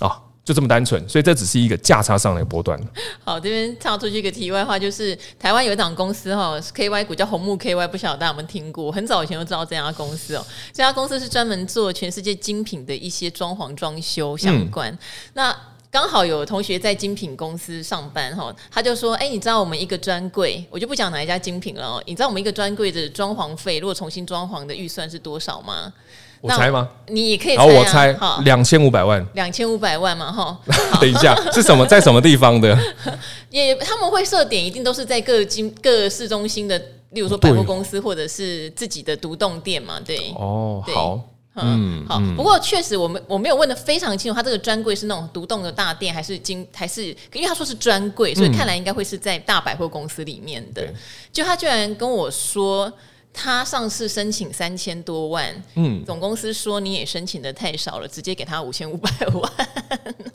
[0.00, 1.08] 啊，就这么单纯。
[1.08, 2.78] 所以这只是一个价差上的波段。
[3.24, 8.92] 好，这边插出去一个题外话，就是台湾有一档公司哈，KY 股叫红木 KY，不晓得大家有没有听过？
[8.92, 14.92] 很早以前就知道这家公司哦，这家公司是专门做全世界精品的一些装潢装修相关。
[14.92, 14.98] 嗯、
[15.32, 15.56] 那
[15.94, 22.02] 刚好有同学在精品公司上班哈，他就说：“哎，你知道我们一个专柜，我就不讲哪一家精品了哦。
[22.04, 25.92] 你知道我们一个专柜的装潢费，如果重新装潢的预算是多少吗？
[26.40, 26.88] 我猜吗？
[27.06, 27.64] 你也可以猜、啊。
[27.64, 29.24] 好，我猜两千五百万。
[29.34, 30.58] 两千五百万嘛，哈。
[31.00, 31.86] 等一下，是什么？
[31.86, 32.76] 在什么地方的？
[33.50, 36.76] 也他们会设点，一定都是在各精各市中心的，
[37.10, 40.00] 例如说百货公司或者是自己的独栋店嘛。
[40.04, 40.34] 对。
[40.34, 41.20] 哦，好。”
[41.56, 42.20] 嗯，好。
[42.36, 47.06] 不过确实，我们我没有问的非常清楚，他这个专柜是那种独栋的大店，还是经还是？
[47.32, 50.92] 因为他说是专柜，所以看来应该会是在大百货公司里面的。
[51.32, 52.92] 就他居然跟我说，
[53.32, 59.52] 他上次申请三千多万，嗯，总公司说你也申请的太少了，直接给他五千五百万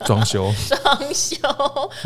[0.05, 1.38] 装修， 装修。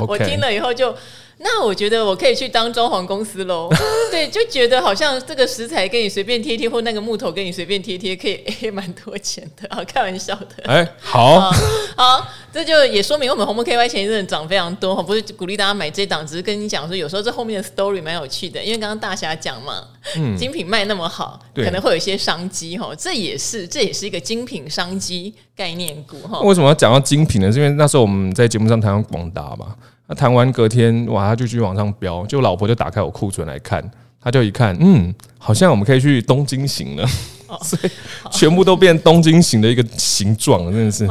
[0.08, 0.96] 我听了以后就。
[1.44, 3.70] 那我觉得我可以去当装潢公司喽，
[4.10, 10.64] 对，就觉得好像这个石材给你随便贴贴，或那个木头给你随便贴贴，可以 A，蛮多钱的啊，开玩笑的。
[10.64, 11.52] 哎，好，
[11.98, 19.84] 好，这就也说明我们红木 KY 前一阵涨非常多哈，不是鼓励大家买这档，只是跟你讲说，有时候这后面的 story 蛮有趣的，因为刚刚大侠讲嘛，
[20.16, 26.40] 嗯，精品卖那么好，可能会有一些商机哈，这也是这也是一个精品商机概念股哈。
[26.40, 27.52] 为什么要讲到精品呢？
[27.52, 29.76] 是因为那时候我们在节目上谈广达嘛。
[30.08, 33.84] 那谈完隔天，哇，他就继续往上飙，就老婆就打开我库存来看，
[34.22, 37.08] 他就一看，嗯，好像我们可以去东京行了，
[37.64, 37.90] 所以
[38.32, 41.08] 全部都变东京行的一个形状，真的是。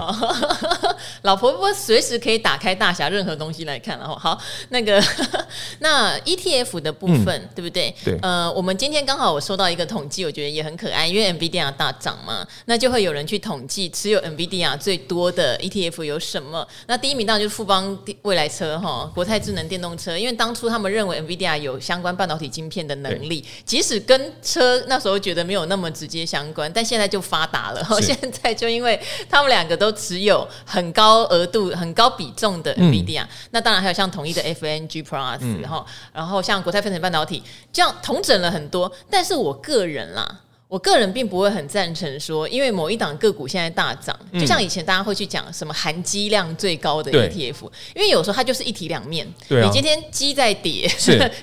[1.23, 4.37] 老婆婆随时可以打开大侠任何东西来看，然后好，
[4.71, 5.03] 那个
[5.79, 7.95] 那 ETF 的部分，嗯、对不对？
[8.05, 8.19] 对。
[8.23, 16.67] 呃，我们今天刚好我收到一个统计，我觉得也很可爱，因为 NVIDIA 大涨嘛，那就会有人去统计持有 NVIDIA 最多的 ETF 有什么。
[16.89, 27.87] 那第一名当然就是富邦未来车哈，国泰智能电动车，因为当初他们认为 NVIDIA 有相关半导体晶片的能力，即使跟车那时候觉得没有那么直接相关，但现在就发达了。
[28.03, 31.12] 现在就因为他们两个都持有很高。
[31.13, 38.91] 高额度很高比重的 NVIDIA，、嗯、那当然还有像统一的 FNG Plus，、嗯、然后然后像国泰分层半导体，这样同整了很多。
[39.11, 40.41] 但是我个人啦。
[40.73, 49.27] 我个人并不会很赞成说，因为某一档个股现在大涨，就像以前大家会去讲什么含积量最高的 ETF，因为有时候它就是一体两面。
[49.51, 50.91] 你今天积在跌，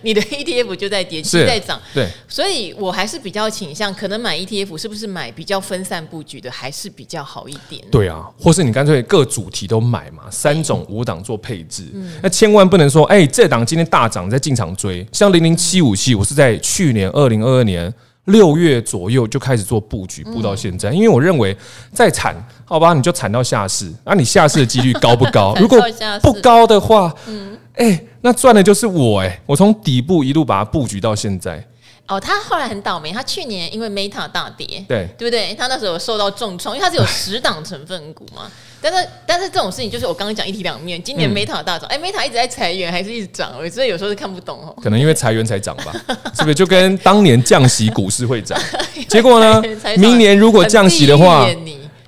[0.01, 2.09] 你的 ETF 就在跌；积在涨，对。
[2.27, 7.79] 所以我还是比较倾向，可能买 ETF 是不是买比较分散布局的，还是比较好一点。
[7.91, 11.83] 对啊，或是你干脆各主题都买嘛，三种五档做配置。
[12.23, 15.05] 那千万不能说，哎，这档今天大涨，再进场追。
[15.13, 17.93] 像零零七五七，我是在去年二零二二年。
[18.29, 20.91] 六月左右就开始做布局，布到现在。
[20.91, 21.55] 因为我认为
[21.93, 23.91] 再惨，好吧，你就惨到下市。
[24.05, 25.53] 那你下市的几率高不高？
[25.59, 25.79] 如果
[26.21, 31.63] 不高的话，嗯，哎，那赚的就是我哎，我从底部一路把它布局到现在。
[32.07, 35.53] 哦，他后来很倒霉，他去年因为 Meta 大跌，对对不对？
[35.53, 38.49] 他那时候受到重创，因为他是有十档成分股嘛。
[38.81, 41.01] 但是但是这种事情就是我刚刚讲一体两面。
[41.01, 43.51] 今年 Meta 大涨，哎、嗯欸、，Meta 一直在裁员，还是一直涨？
[43.59, 44.75] 我所以有时候是看不懂哦。
[44.81, 45.93] 可能因为 裁员才涨吧？
[46.33, 48.59] 是不是就跟当年降息股市会涨？
[49.09, 49.61] 结果呢？
[49.97, 51.47] 明年如果降息的话，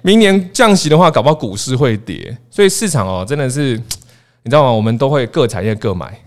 [0.01, 2.35] 明年降息的话，搞不好股市会跌。
[2.49, 3.75] 所以市场哦，真的是
[4.43, 4.71] 你知道吗？
[4.71, 6.19] 我们都会各产业各买。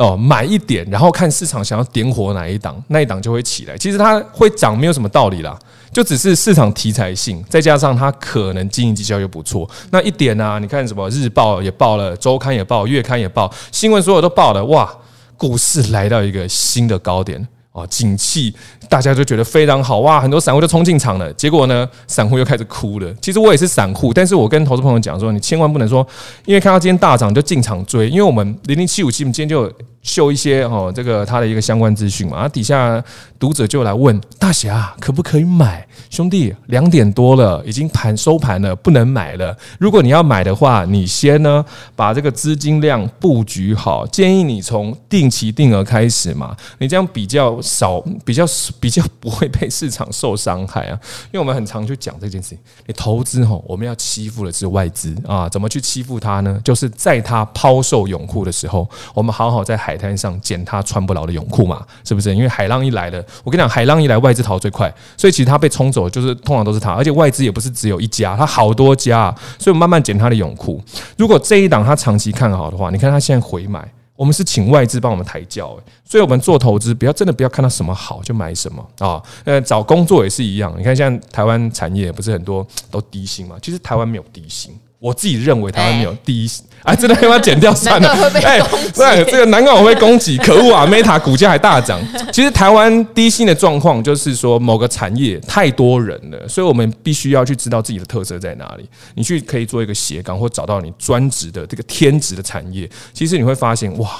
[0.00, 3.76] 哦，买一点，然后看市场想要点火哪一档，那一档就会起来。
[3.76, 5.58] 其实它会涨，没有什么道理啦，
[5.92, 9.68] 就只是市场题材性，再加上它可能经营绩效又不错。
[9.90, 14.90] 那一点啊，你看什么日报也报了，周刊也报，月刊也报，新闻所有都报了，哇，
[15.36, 17.46] 股市来到一个新的高点。
[17.72, 18.52] 啊，景气
[18.88, 21.32] 大家就觉得非常好哇，很多散户就冲进场了。
[21.34, 23.14] 结果呢，散户又开始哭了。
[23.22, 26.04] 其实我也是散户，但是我跟投资朋友讲说，你千万不能说，
[26.46, 28.08] 因为看到今天大涨就进场追。
[28.08, 33.02] 因为我们零零七五七，我们今天就秀一些哦，这个他的一个相关资讯嘛，啊底下
[33.38, 35.86] 读者就来问大侠可不可以买？
[36.08, 39.56] 兄弟，两点多了，已经盘收盘了，不能买了。
[39.78, 48.44] 如果你要买的话，你先呢把这个资金量布局好，建议你从定期定额开始嘛，你这样比较少，比较
[48.80, 50.98] 比较不会被市场受伤害啊。
[51.26, 56.58] 因为我们很常去讲这件事情，你投资吼，我们要欺负的是外资啊，怎么去欺负他呢？
[56.64, 62.32] 就是在他抛售泳裤的时候，我们好好在海海滩上捡他穿不牢的泳裤嘛，是不是？
[62.32, 70.80] 因为海浪一来了，我跟你讲，海浪一来，外资逃最快，所以其实他被冲走，就是通常都是他，而且外资也不是只有一家，他好多家，所以我慢慢捡他的泳裤。
[71.16, 79.20] 如果这一档他长期看好的话，你看他现在回买，我们是请外资帮我们抬轿，所以我们做投资不要真的不要看到什么好就买什么啊。
[79.42, 84.72] 呃，找工作也是一样，你看现在台湾产业不是很多都低薪嘛，其实台湾没有低薪。
[85.00, 86.50] 我自己认为台湾没有第一，
[86.82, 88.08] 哎，真的要不要剪掉算了？
[88.44, 88.60] 哎，
[88.94, 91.98] 对，这个难怪我会攻击，可恶啊！Meta 股价还大涨。
[92.30, 98.86] 其实台湾低薪的状况就是说，某个产业太多人了，所以我们必须要去知道自己的特色在哪里。
[99.14, 102.86] 你去可以做一个斜杠，或找到你专职的这个天职的产业。
[103.14, 104.10] 其实你会发现，哇，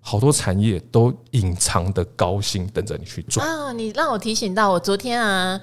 [0.00, 3.70] 好多产业都隐藏的高薪等着你去做啊！
[3.72, 5.60] 你让我提醒到，我昨天啊，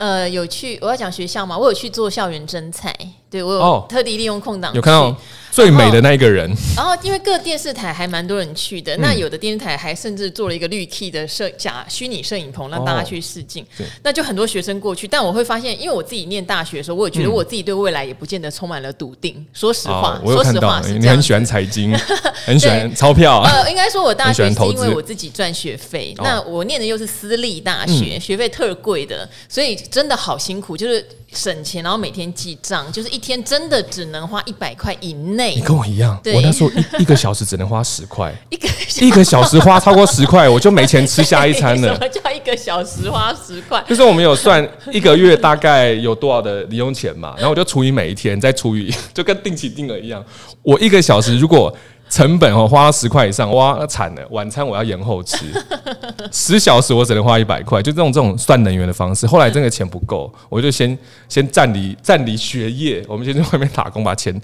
[0.00, 2.90] 呃，有去我要讲学校嘛，我有去做校园征才。
[3.30, 5.14] 对，我有特地利用空档、哦、有看到
[5.52, 6.48] 最美的那一个人。
[6.74, 13.62] 然后，然后因为各电视台还蛮多人去的，嗯、那有的电视台还甚至做了一个绿 key 的摄假虚拟摄影棚，让大家去试镜。
[13.78, 19.46] 哦、那就很多学生过去，但我会发现，因为我自己念大学的时候，我也觉得我自己对未来也不见得充满了笃定。
[19.52, 21.96] 说实话，哦、说实话，你很喜欢财经，
[22.44, 23.42] 很喜欢钞票。
[23.42, 31.04] 呃，应该说我大学是因为我自己赚学费，那我念的又是私立大学，嗯、学费特贵的，所以真的好辛苦，就是。
[31.32, 35.54] 省钱，然后每天记账，就是一天真的只能花一百块以内。
[35.54, 38.68] 你跟我一样，我那时候一 一个小时只能花十块，一个
[39.00, 41.86] 一个小时花超过十块，我就没钱吃下一餐了。
[41.94, 43.80] 什么叫一个小时花十块？
[43.88, 50.24] 就是我们有算一个月大概有多少的零用钱嘛，然后我就除以每一天，再除以 就跟定期定额一样。
[50.62, 51.72] 我一个小时如果。
[52.10, 54.26] 成本哦，花十块以上，哇，那惨了！
[54.30, 55.46] 晚餐我要延后吃，
[56.32, 59.26] 十小时我只能花一百块，就这种这种算能源的方式。
[59.28, 64.34] 后来真的钱不够，我就先先暂离暂离学业，我们先去外面打工，把钱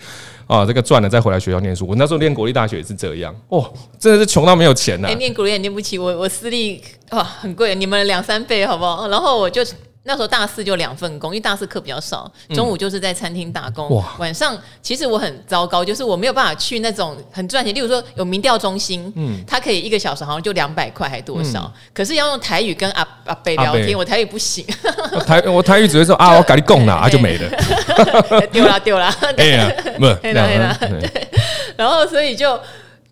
[0.46, 1.85] 啊这个赚了再回来学校念书。
[1.88, 5.11] 我那时候念国立大学也是这样，哦，真的是穷到没有钱呐、啊！
[5.11, 9.09] 哎、欸，念国立也念不起，我我私立哇很贵，你们两三倍好不好？
[9.09, 9.62] 然后我就。
[10.07, 13.88] 那时候大四就两份工，因为大四课比较少，中午就是在餐厅打工。
[13.90, 24.64] 嗯、晚上其实我很糟糕，就是我没有办法去那种很赚钱，例如说有民调中心，嗯，他可以一个小时好像就两百块还多少，嗯、可是要用台语跟阿阿伯聊天，我台语不行。
[25.12, 27.51] 我台我台语只会说啊， 我跟你讲啦， 啊就没了，
[28.53, 31.29] 丢了丢了，哎呀，不，对了，对，
[31.77, 32.59] 然后所以就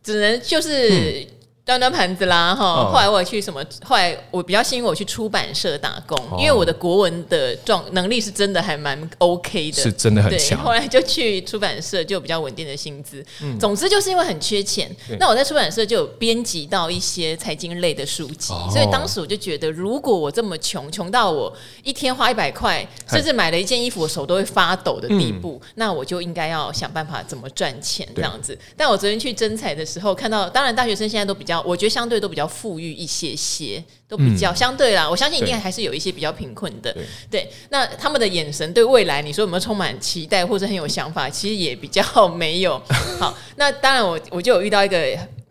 [0.02, 1.26] 只能就是。
[1.64, 2.90] 嗯端端盘子啦，哈！
[2.92, 3.64] 后来我去什么？
[3.82, 10.62] 后来我比较幸运，我去出版社打工，因为我的国文的状能力是真的还蛮 OK 的，是真的很强。
[10.62, 13.24] 后来就去出版社，就比较稳定的薪资。
[13.58, 21.50] 总之就是因为很缺钱，那我在出版社就有编辑到一些财经类的书籍，所以当时我就觉得，如果我这么穷，穷到我
[21.82, 28.58] 一天花一百块，甚至买了一件衣服，我手都会发抖的地步，那我就应该要想办法怎么赚钱这样子。
[28.76, 31.53] 但我昨天去征才的时候，看到当然大学生现在都比较。
[31.62, 35.08] 我觉得相对都比较富裕一些些，都比较相对啦。
[35.08, 36.94] 我相信一定还是有一些比较贫困的。
[37.30, 41.28] 对，那他们的眼神对未来，你说有没有充满期待或者很有想法？
[41.28, 42.80] 其实也比较 没有。
[43.18, 44.98] 好，那当然我我就有遇到一个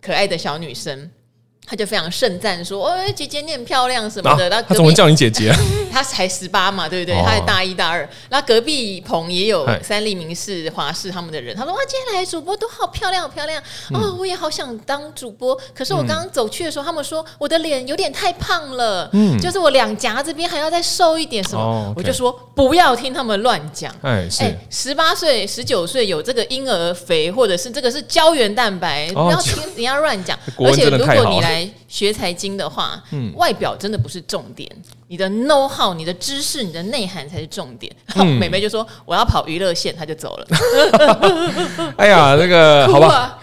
[0.02, 1.10] 可爱的小女生。
[1.66, 5.58] 他就非常盛赞说：“哦，姐姐你很漂亮什么的。”那他怎么叫你姐姐啊？
[5.92, 7.16] 他才十八嘛，对不对？
[7.16, 8.08] 他还大一大二。
[8.30, 11.56] 那隔壁棚也有三立、民视、华视他们的人。
[11.56, 13.62] 他说：“哇，今天来主播都好漂亮，好漂亮
[13.94, 14.16] 哦！
[14.20, 15.58] 我也好想当主播。
[15.74, 21.94] 可是我刚刚走去的时候，他们说我的脸有点太胖了，嗯，就是我两颊这边还要再瘦一点什么。
[21.96, 23.94] 我就说不要听他们乱讲。
[24.02, 30.38] 哎，是十八岁、十九岁有这个婴儿肥，或者是这个是胶原蛋白，不要听人家乱讲。
[30.58, 31.53] 而且如果你来。
[31.54, 34.68] 来学财经的话，嗯，外表真的不是重点，
[35.08, 37.92] 你的 know how、你的知识、你的内涵才是重点。
[38.16, 40.48] 嗯、 美眉就说我要跑娱乐线，她就走了。
[41.98, 43.38] 哎呀，这个好吧，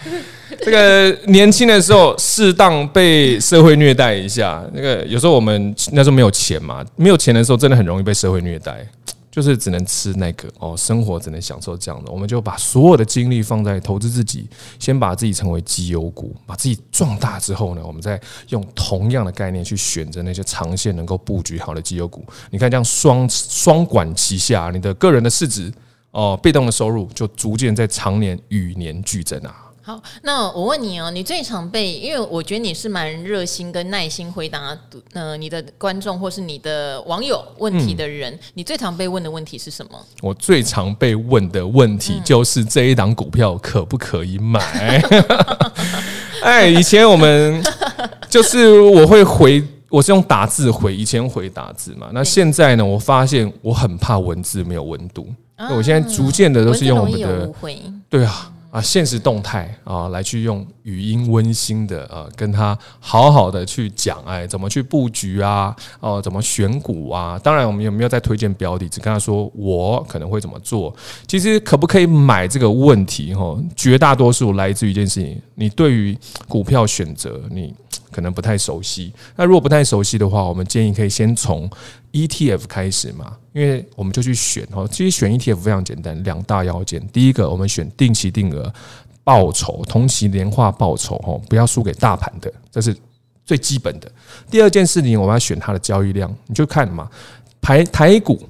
[0.61, 8.85] 这个年轻的时候适当被社会虐待一下，那个有时候我们那时候没有钱嘛，没有钱的时候真的很容易被社会虐待。
[9.31, 12.11] 就是只能吃那个哦，生活只能享受这样的。
[12.11, 22.25] 我们就把所有的精力放在投资自己，先把自己成为绩优股，把自己壮大之后呢，我们再用同样的概念去选择那些长线能够布局好的绩优股。
[22.51, 25.73] 你看这样双双管齐下，你的个人的市值
[26.11, 29.70] 哦，被动的收入就逐渐在长年与年俱增啊。
[29.83, 34.77] 好，那我问你哦，你最常被，因为我觉得你是蛮热心跟耐心回答
[35.15, 39.99] 呃你的观众或是你的网友问题的人，嗯、你最常被问的问题是什么？
[40.21, 45.03] 我最常被问的问题就是这一档股票可不可以买？
[46.45, 47.63] 哎，以前我们
[48.29, 52.11] 就是我会回，我是用打字回，以前回打字嘛。
[52.13, 52.85] 那现在呢？
[52.85, 55.27] 我发现我很怕文字没有温度，
[55.57, 57.51] 啊、我现在逐渐的都是用我们的，
[58.11, 58.53] 对啊。
[58.71, 65.75] 啊，现实动态啊，来去用语音温馨的、啊，跟他好好的去讲，哎，怎么去布局啊？
[65.99, 67.39] 哦、怎么选股啊？
[67.43, 68.89] 当然，我们有没有在推荐标的？
[68.89, 70.95] 只跟他说我可能会怎么做。
[71.27, 73.35] 其实可不可以买这个问题？
[73.35, 76.17] 哈，绝大多数来自于一件事情，你对于
[76.47, 77.75] 股票选择你
[78.11, 79.13] 可能不太熟悉。
[79.37, 81.69] 那如果不太熟悉的话，我们建议可以先从
[82.13, 83.37] ETF 开始嘛。
[83.53, 87.05] 因为我们就去选哦，其实选 ETF 非常简单，两大要件。
[87.09, 88.73] 第一个，我们选定期定额
[89.25, 92.97] 报酬，同期年化报酬哦，不要输给大盘的，这是
[93.45, 94.11] 最基本的。
[94.49, 97.11] 第二件事情，我们要选它的交易量，你就看嘛，
[97.61, 98.49] 排台股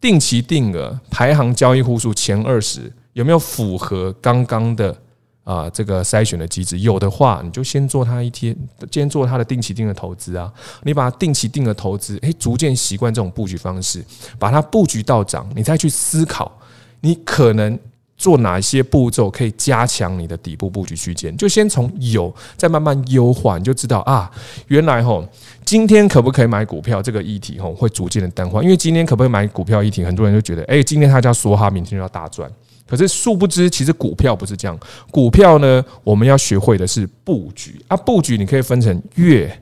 [0.00, 4.96] 定期定额排行交易户数前二十有没有符合刚刚的。
[5.42, 8.56] 啊，这个筛选的机制有的话，你就先做它一天，
[8.92, 10.52] 先做它的定期定额投资啊。
[10.84, 14.04] 你把它定期定额投资，诶，逐渐习惯这种布局方式，
[14.38, 16.52] 把它布局到涨，你再去思考，
[17.00, 17.76] 你可能
[18.16, 21.34] 做哪些步骤可以加强你的底部布局区间。
[21.36, 24.30] 就先从有，再慢慢优化，你就知道啊，
[24.68, 25.26] 原来吼，
[25.64, 28.62] 今天可不可以买股票这个议题吼，会逐渐的淡化。
[28.62, 32.48] 因为今天可不可以买股票议题，很多人就觉得，诶，今天他就要梭哈，明天就要大赚。
[32.90, 34.76] 可是殊不知，其实股票不是这样。
[35.12, 37.96] 股票呢，我们要学会的是布局啊。
[37.96, 39.56] 布局你可以分成月、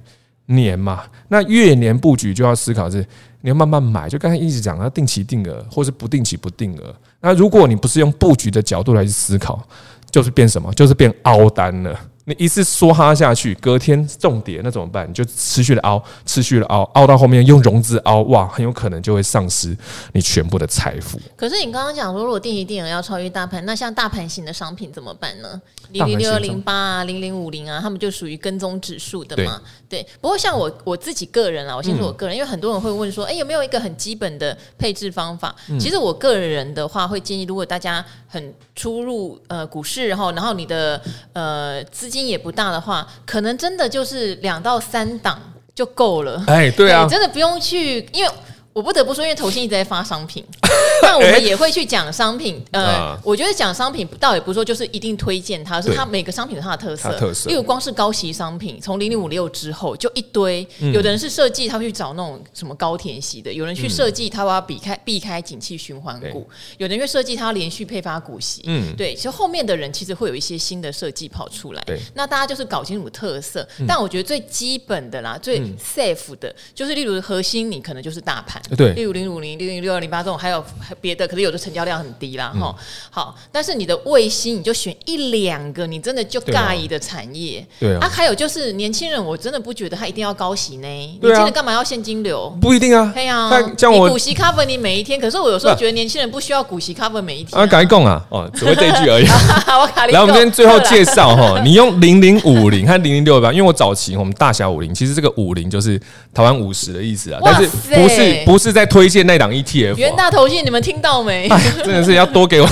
[0.46, 1.02] 年嘛。
[1.28, 3.06] 那月年布局就要思考是，
[3.42, 4.08] 你要慢慢买。
[4.08, 6.94] 就刚才一直讲，要定期定额，或是不定期不定额。
[7.20, 9.62] 那如果你不是用布局的角度来去思考，
[10.10, 10.72] 就是变什么？
[10.72, 12.00] 就是变凹单了。
[12.28, 15.08] 你一次梭哈下去，隔天重跌，那怎么办？
[15.08, 19.74] 你就持续的凹，持续的凹，凹到后面用融资凹，哇，很有可能就会丧失
[20.12, 21.18] 你全部的财富。
[21.34, 25.60] 可是你刚刚讲说，如果定期定额要超越大盘，那像大盘型的商品怎么办呢？
[25.92, 29.58] 零零六二零八啊，零零五零啊，他们就属于跟踪指数的嘛。
[29.88, 30.08] 对，对。
[30.20, 35.54] 不过像我我自己个人啊，我先说我个人，因为很多人会问说，哎，有没有一个很基本的配置方法？
[35.80, 41.00] 其实我个人的话，会建议，如果大家很出入呃股市，然后然后你的
[41.32, 45.40] 呃资金也不大的话，可能真的就是两到三档
[45.74, 46.42] 就够了。
[46.46, 48.30] 哎，对啊，真的不用去，因为。
[48.78, 50.44] 我不得不说，因为投信一直在发商品，
[51.02, 52.64] 那我们也会去讲商品。
[52.70, 57.18] 呃，我觉得讲商品倒也不是说就是一定推荐它，是它每个商品有它的特色。
[57.18, 68.62] 特色，因为光是高息商品，从零零五六之后就一堆，有的人是设计他会去找那种什么高填息的，有人去设计他要避开避开景气循环股，有人会设计他要连续配发股息。
[68.66, 71.82] 嗯，对，其实后面的人其实会有一些新的设计跑出来。
[71.84, 73.66] 对，那大家就是搞清楚特色。
[73.88, 78.62] 但我觉得最基本的啦，最 safe 的，就是例如核心，你可能就是大盘。
[78.76, 80.64] 对，例如零五零、六零六二零八这种，还有
[81.00, 82.74] 别的，可是有的成交量很低啦，哈、嗯。
[83.10, 87.64] 好，但是你的卫星，你就选一两个，你真的就尬意的产业。
[87.80, 87.98] 对啊。
[88.02, 90.86] 啊，还有就是年轻人，我真的不觉得他一定要高息呢。
[90.86, 92.56] 年轻人干嘛要现金流？
[92.60, 93.10] 不一定啊。
[93.14, 93.50] 对啊。
[93.76, 97.60] 像我股息 cover 你每一天，可是我有时候觉得年轻人不需要股息 cover 每一天。
[97.60, 98.24] 啊，赶紧讲啊！
[98.28, 99.26] 哦，只会这一句而已。
[100.12, 105.98] 来，我们今天最后介绍 哈，你用零零五零和零零六二八，因为我早期我们大侠五零，其实这个五零就是
[106.32, 108.58] 台湾五十的意思啊，但是不是不。
[108.58, 111.48] 是在推荐那档 ETF，元大投信，你们听到没？
[111.84, 112.68] 真的是要多给我，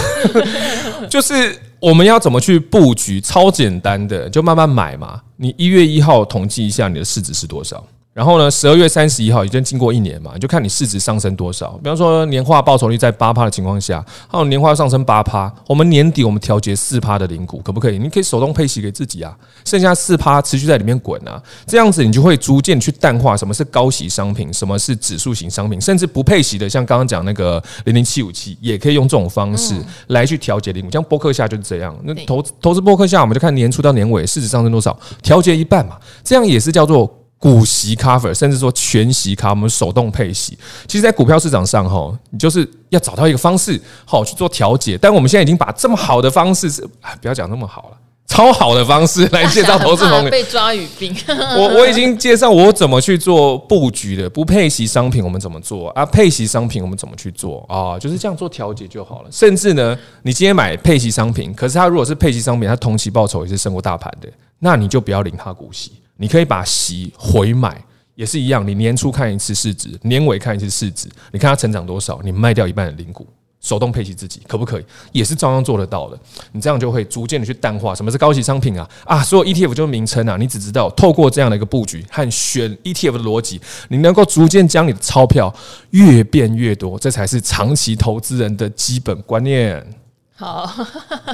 [1.09, 5.21] 就是我们要怎么去布局，超简单的，就慢慢买嘛。
[5.37, 7.83] 你一月一号统计一下你的市值是多少。
[8.17, 11.73] 然后呢，十二月三十一号已经经过一年嘛，你就看你市值上升多少。
[11.83, 17.99] 比方说年化报酬率在八趴的情况下，还有年化上升八趴，我们年底我们调节四趴的零股，可不可以？
[17.99, 19.37] 你可以手动配息给自己啊，
[19.67, 29.75] 剩下四趴持续在里面滚啊，这样子你就会逐渐去淡化什么是高息商品，什么是指数型商品，甚至不配息的，像刚刚讲那个零零七五七，也可以用这种方式
[30.07, 30.91] 来去调节零股。
[30.91, 37.15] 像波克夏就是这样，那投投资波克夏，我们就看年初到年尾市值上升多少，调节一半嘛，这样也是叫做。
[37.39, 40.59] 股息 cover，甚至说全息 cover，我们手动配息。
[40.89, 44.97] 其实，在股票市场上，哈，你就是要找到一个方式，好去做调节。
[44.97, 46.83] 但我们现在已经把这么好的方式，是
[47.21, 50.31] 不要讲那么好了，超好的方式来介绍投资 朋友。
[50.31, 51.15] 被抓语病。
[51.29, 56.07] 我我已经介绍我怎么去做布局的，不配息商品我们怎么做啊？
[56.07, 57.99] 配息商品我们怎么去做啊？
[57.99, 59.29] 就是这样做调节就好了。
[59.31, 64.29] 甚至呢，你今天买配息商品，可是它如果是配息商品，它同期报酬也是胜过大盘的，
[64.59, 65.93] 那你就不要领它股息。
[66.17, 67.83] 你可以把息回买，
[68.15, 68.67] 也是一样。
[68.67, 73.27] 你年初看一次市值，年尾看一次市值，你看它成长多少，你卖掉一半的零股，
[73.61, 74.85] 手动配息自己，可不可以？
[75.13, 76.19] 也是照样做得到的。
[76.53, 85.55] 你这样就会逐渐的去淡化什么是高级商品啊啊，所有 ETF 就是名称啊，你只知道透过这样的一个布局和选 ETF 的逻辑，你能够逐渐将你的钞票
[85.91, 89.87] 越变越多，这才是长期投资人的基本观念。
[90.35, 90.67] 好，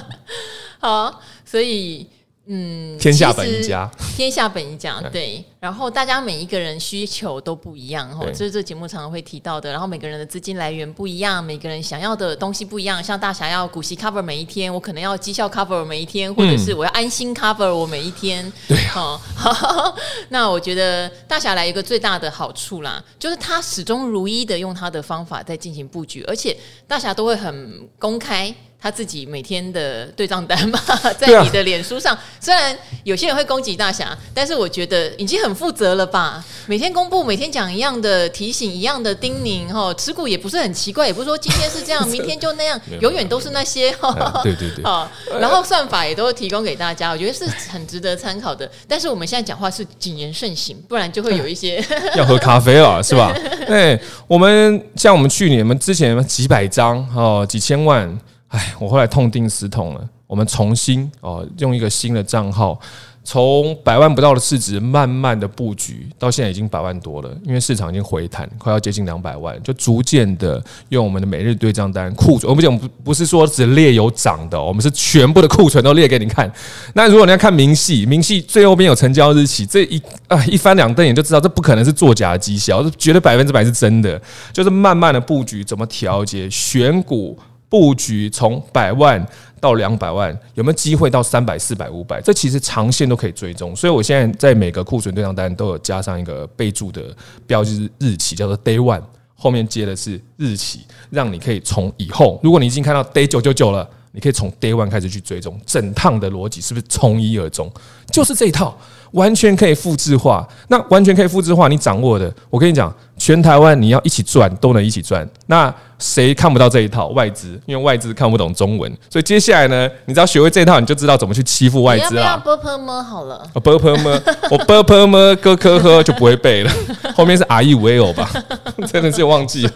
[0.81, 2.09] 好，所以。
[2.47, 5.45] 嗯， 天下本一家，天下本一家，对。
[5.61, 9.71] 然后大家每一个人需求都不一样，哈，这是这节目常常会提到的。
[9.71, 13.03] 然后每个人的资金来源不一样，每个人想要的东西不一样。
[13.03, 18.45] 像大侠要股息 cover 每一天，我可能要绩效 cover 每一天，或者是我要安心 cover 我每一天。
[18.45, 19.97] 嗯、对、啊，好。
[20.31, 26.57] 那我觉得大侠来一个最大的好处啦，就是他始终如一的用他的方法在进行布局，而且
[26.89, 28.53] 大侠都会很公开。
[28.83, 30.81] 他自己每天的对账单嘛，
[31.17, 36.45] 在你的脸书上，虽然有些人会攻击大侠，但是我觉得已经很负责了吧？
[36.67, 43.95] 每天公布，每天讲一样的提醒，一样的叮咛，哈，持股也不是很奇怪，也不是说今天是这样， 明天就那样，永远都是那些，
[44.43, 45.09] 对对对，啊
[45.39, 48.69] 然后算法也都会提供给大家，我觉得是很值得参考的。
[48.89, 51.81] 但是我们现在讲话是谨言慎行，不然就会有一些
[52.17, 53.33] 要喝咖啡了，是吧？
[53.69, 58.19] 对，我们像我们去年，我们之前几百张哦，几千万。
[58.53, 62.79] 哎，我后来痛定思痛了，我们重新哦，用一个新的账号，
[63.25, 67.31] 从百万不到的市值，慢慢的布局，到现在已经百万多了。
[67.45, 72.47] 因为市场已经回弹，快要接近两百万，就逐渐的用我们的每日对账单库存。
[72.51, 76.53] 我们讲不不是说只列有涨的，我们是全部的库存都列给你看。
[76.93, 79.99] 那如果你要看明细，明细最后边有成交日期，这一
[80.29, 84.21] 啊一翻两瞪眼就知道，这不可能是作假的绩效，这绝对百分之百是真的。
[84.53, 87.39] 就是慢慢的布局，怎么调节选股。
[87.73, 89.27] 布局从百万
[89.59, 92.21] 到两百万，有没有机会到三百、四百、五百？
[92.21, 93.75] 这其实长线都可以追踪。
[93.75, 97.05] 所以我现在在每个库存对账单都有加上一个备注的
[97.47, 99.03] 标记日期，叫做 Day One，
[99.35, 107.73] 后面接的是日期，让你可以从以后，如果你已经看到 Day 九九九了，你可以从 Day One 开始去追踪，整趟的逻辑是不是从一而终？
[108.11, 108.77] 就是这一套，
[109.13, 110.47] 完全可以复制化。
[110.69, 115.29] 那完全可以复制化，你掌握的，我跟你讲，全台湾你要一起赚，都能一起赚。
[115.47, 117.09] 那谁看不到这一套？
[117.09, 122.37] 外资，因为外资看不懂中文，所以接下来呢，你只要学会这一套，你就知道怎么去欺负外资了。
[122.43, 126.73] 不要 b p m 好了，啊 b p m，我 b p m 哥科呵就不会背了，
[127.15, 128.29] 后面是 r e v l 吧？
[128.91, 129.73] 真的是忘记了。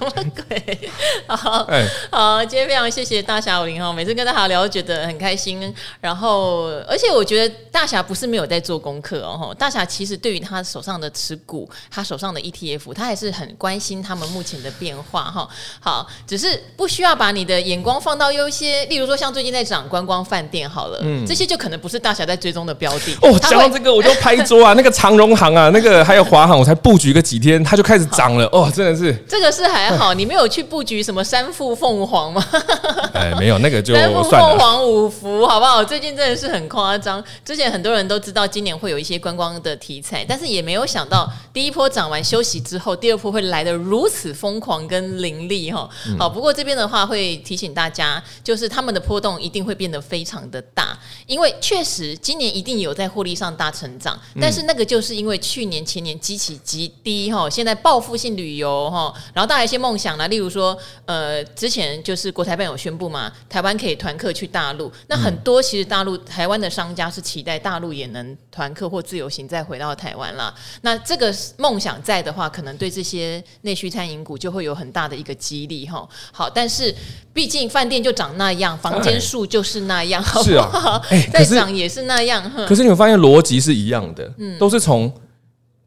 [0.48, 0.90] 鬼？
[1.28, 5.72] 好，哎，好，今天非常谢谢大侠五零哈，每次跟大侠聊都觉得很开心。
[6.00, 15.48] 然后，而且我觉得大侠不是没有在做功课哦，大侠其实对于他手上的持股，他手上的 ETF，他还是很关心他们目前的变化哈。
[15.80, 16.06] 好。
[16.26, 23.16] 只是不需要把你的眼光放到有一些，例如说像最近在涨观光饭店好了，嗯，这些就可能不是大侠在追踪的标的。
[23.22, 28.46] 哦，讲到这个我就拍桌啊， 那个长荣行啊，那个还有华航，我才布局个几天，它就开始涨了。
[28.46, 32.44] 哦，真的是这个是还好，你没有去布局什么三富凤凰吗？
[33.14, 35.84] 哎，没有，那个就三富凤凰五福好不好？
[35.84, 37.22] 最近真的是很夸张。
[37.44, 45.88] 之前很多人都知道今年会有一些观光的题材，但是也没有想到第一波涨完休息之后，第二波会来的如此疯狂跟凌厉哈。
[46.18, 70.52] 好，不过这边的话会提醒大家，就是他们的波动一定会变得非常的大，因为确实今年一定有在获利上大成长，但是那个就是因为去年前年激起极低哈，现在报复性旅游哈，然后带来一些梦想呢，例如说呃，之前就是国台办有宣布嘛，台湾可以团客去大陆，那很多其实大陆台湾的商家是期待大陆也能团客或自由行再回到台湾啦，
[70.82, 76.06] 那这个梦想在的话，可能对这些内需餐饮股就会有很大的一个激励哈。
[76.32, 76.92] 好，但是
[77.32, 81.00] 毕竟饭店就长那样，房间数就是那样，好不好？
[81.32, 82.42] 再涨 也是那样。
[82.66, 85.10] 可是你会发现逻辑是一样的，嗯，都是从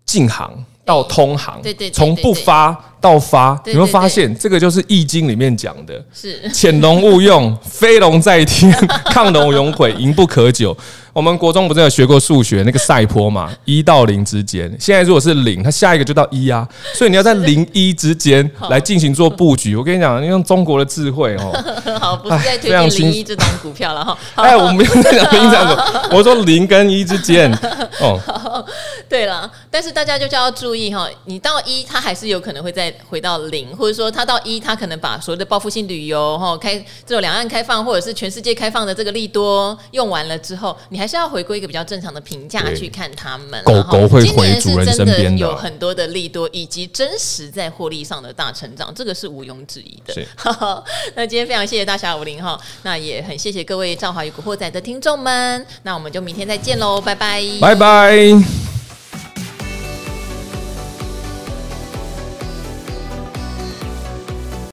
[0.05, 8.71] 进行到通航，对对，从不发到发，你会发现这个就是《易经》里面讲的，是潜龙勿用，飞龙在天，
[9.13, 10.75] 亢龙有悔，盈不可久。
[11.19, 13.51] 我们国中不是有学过数学那个赛坡嘛？
[13.65, 19.75] 一到零之间，现在如果是零，它下一个就到一啊，所以你要在零 一之间来进行做布局。
[19.75, 21.51] 我跟你讲，用中国的智慧哦，
[21.99, 24.17] 好，不是在推荐零一这档股票了哈。
[24.35, 25.81] 哎，我没有在讲零这样子，
[26.15, 27.53] 我说零跟一之间
[27.99, 28.17] 哦。
[29.09, 43.63] 对了，但是大家就就要注意哈，你到一，它还是有可能会再回到零，或者说它到一，它可能把所谓的报复性旅游哈开这种两岸开放或者是全世界开放的这个利多用完了之后，你还是要回归一个比较正常的评价去看他们。
[43.63, 50.13] 狗狗会回主人身边的，有很多的利多以及真实在获利上的大成长，这个是毋庸置疑的。
[51.15, 58.78] 那今天非常谢谢大侠五零哈，那也很谢谢各位《赵华与古惑仔》的听众们，那我们就明天再见喽，拜拜，拜拜。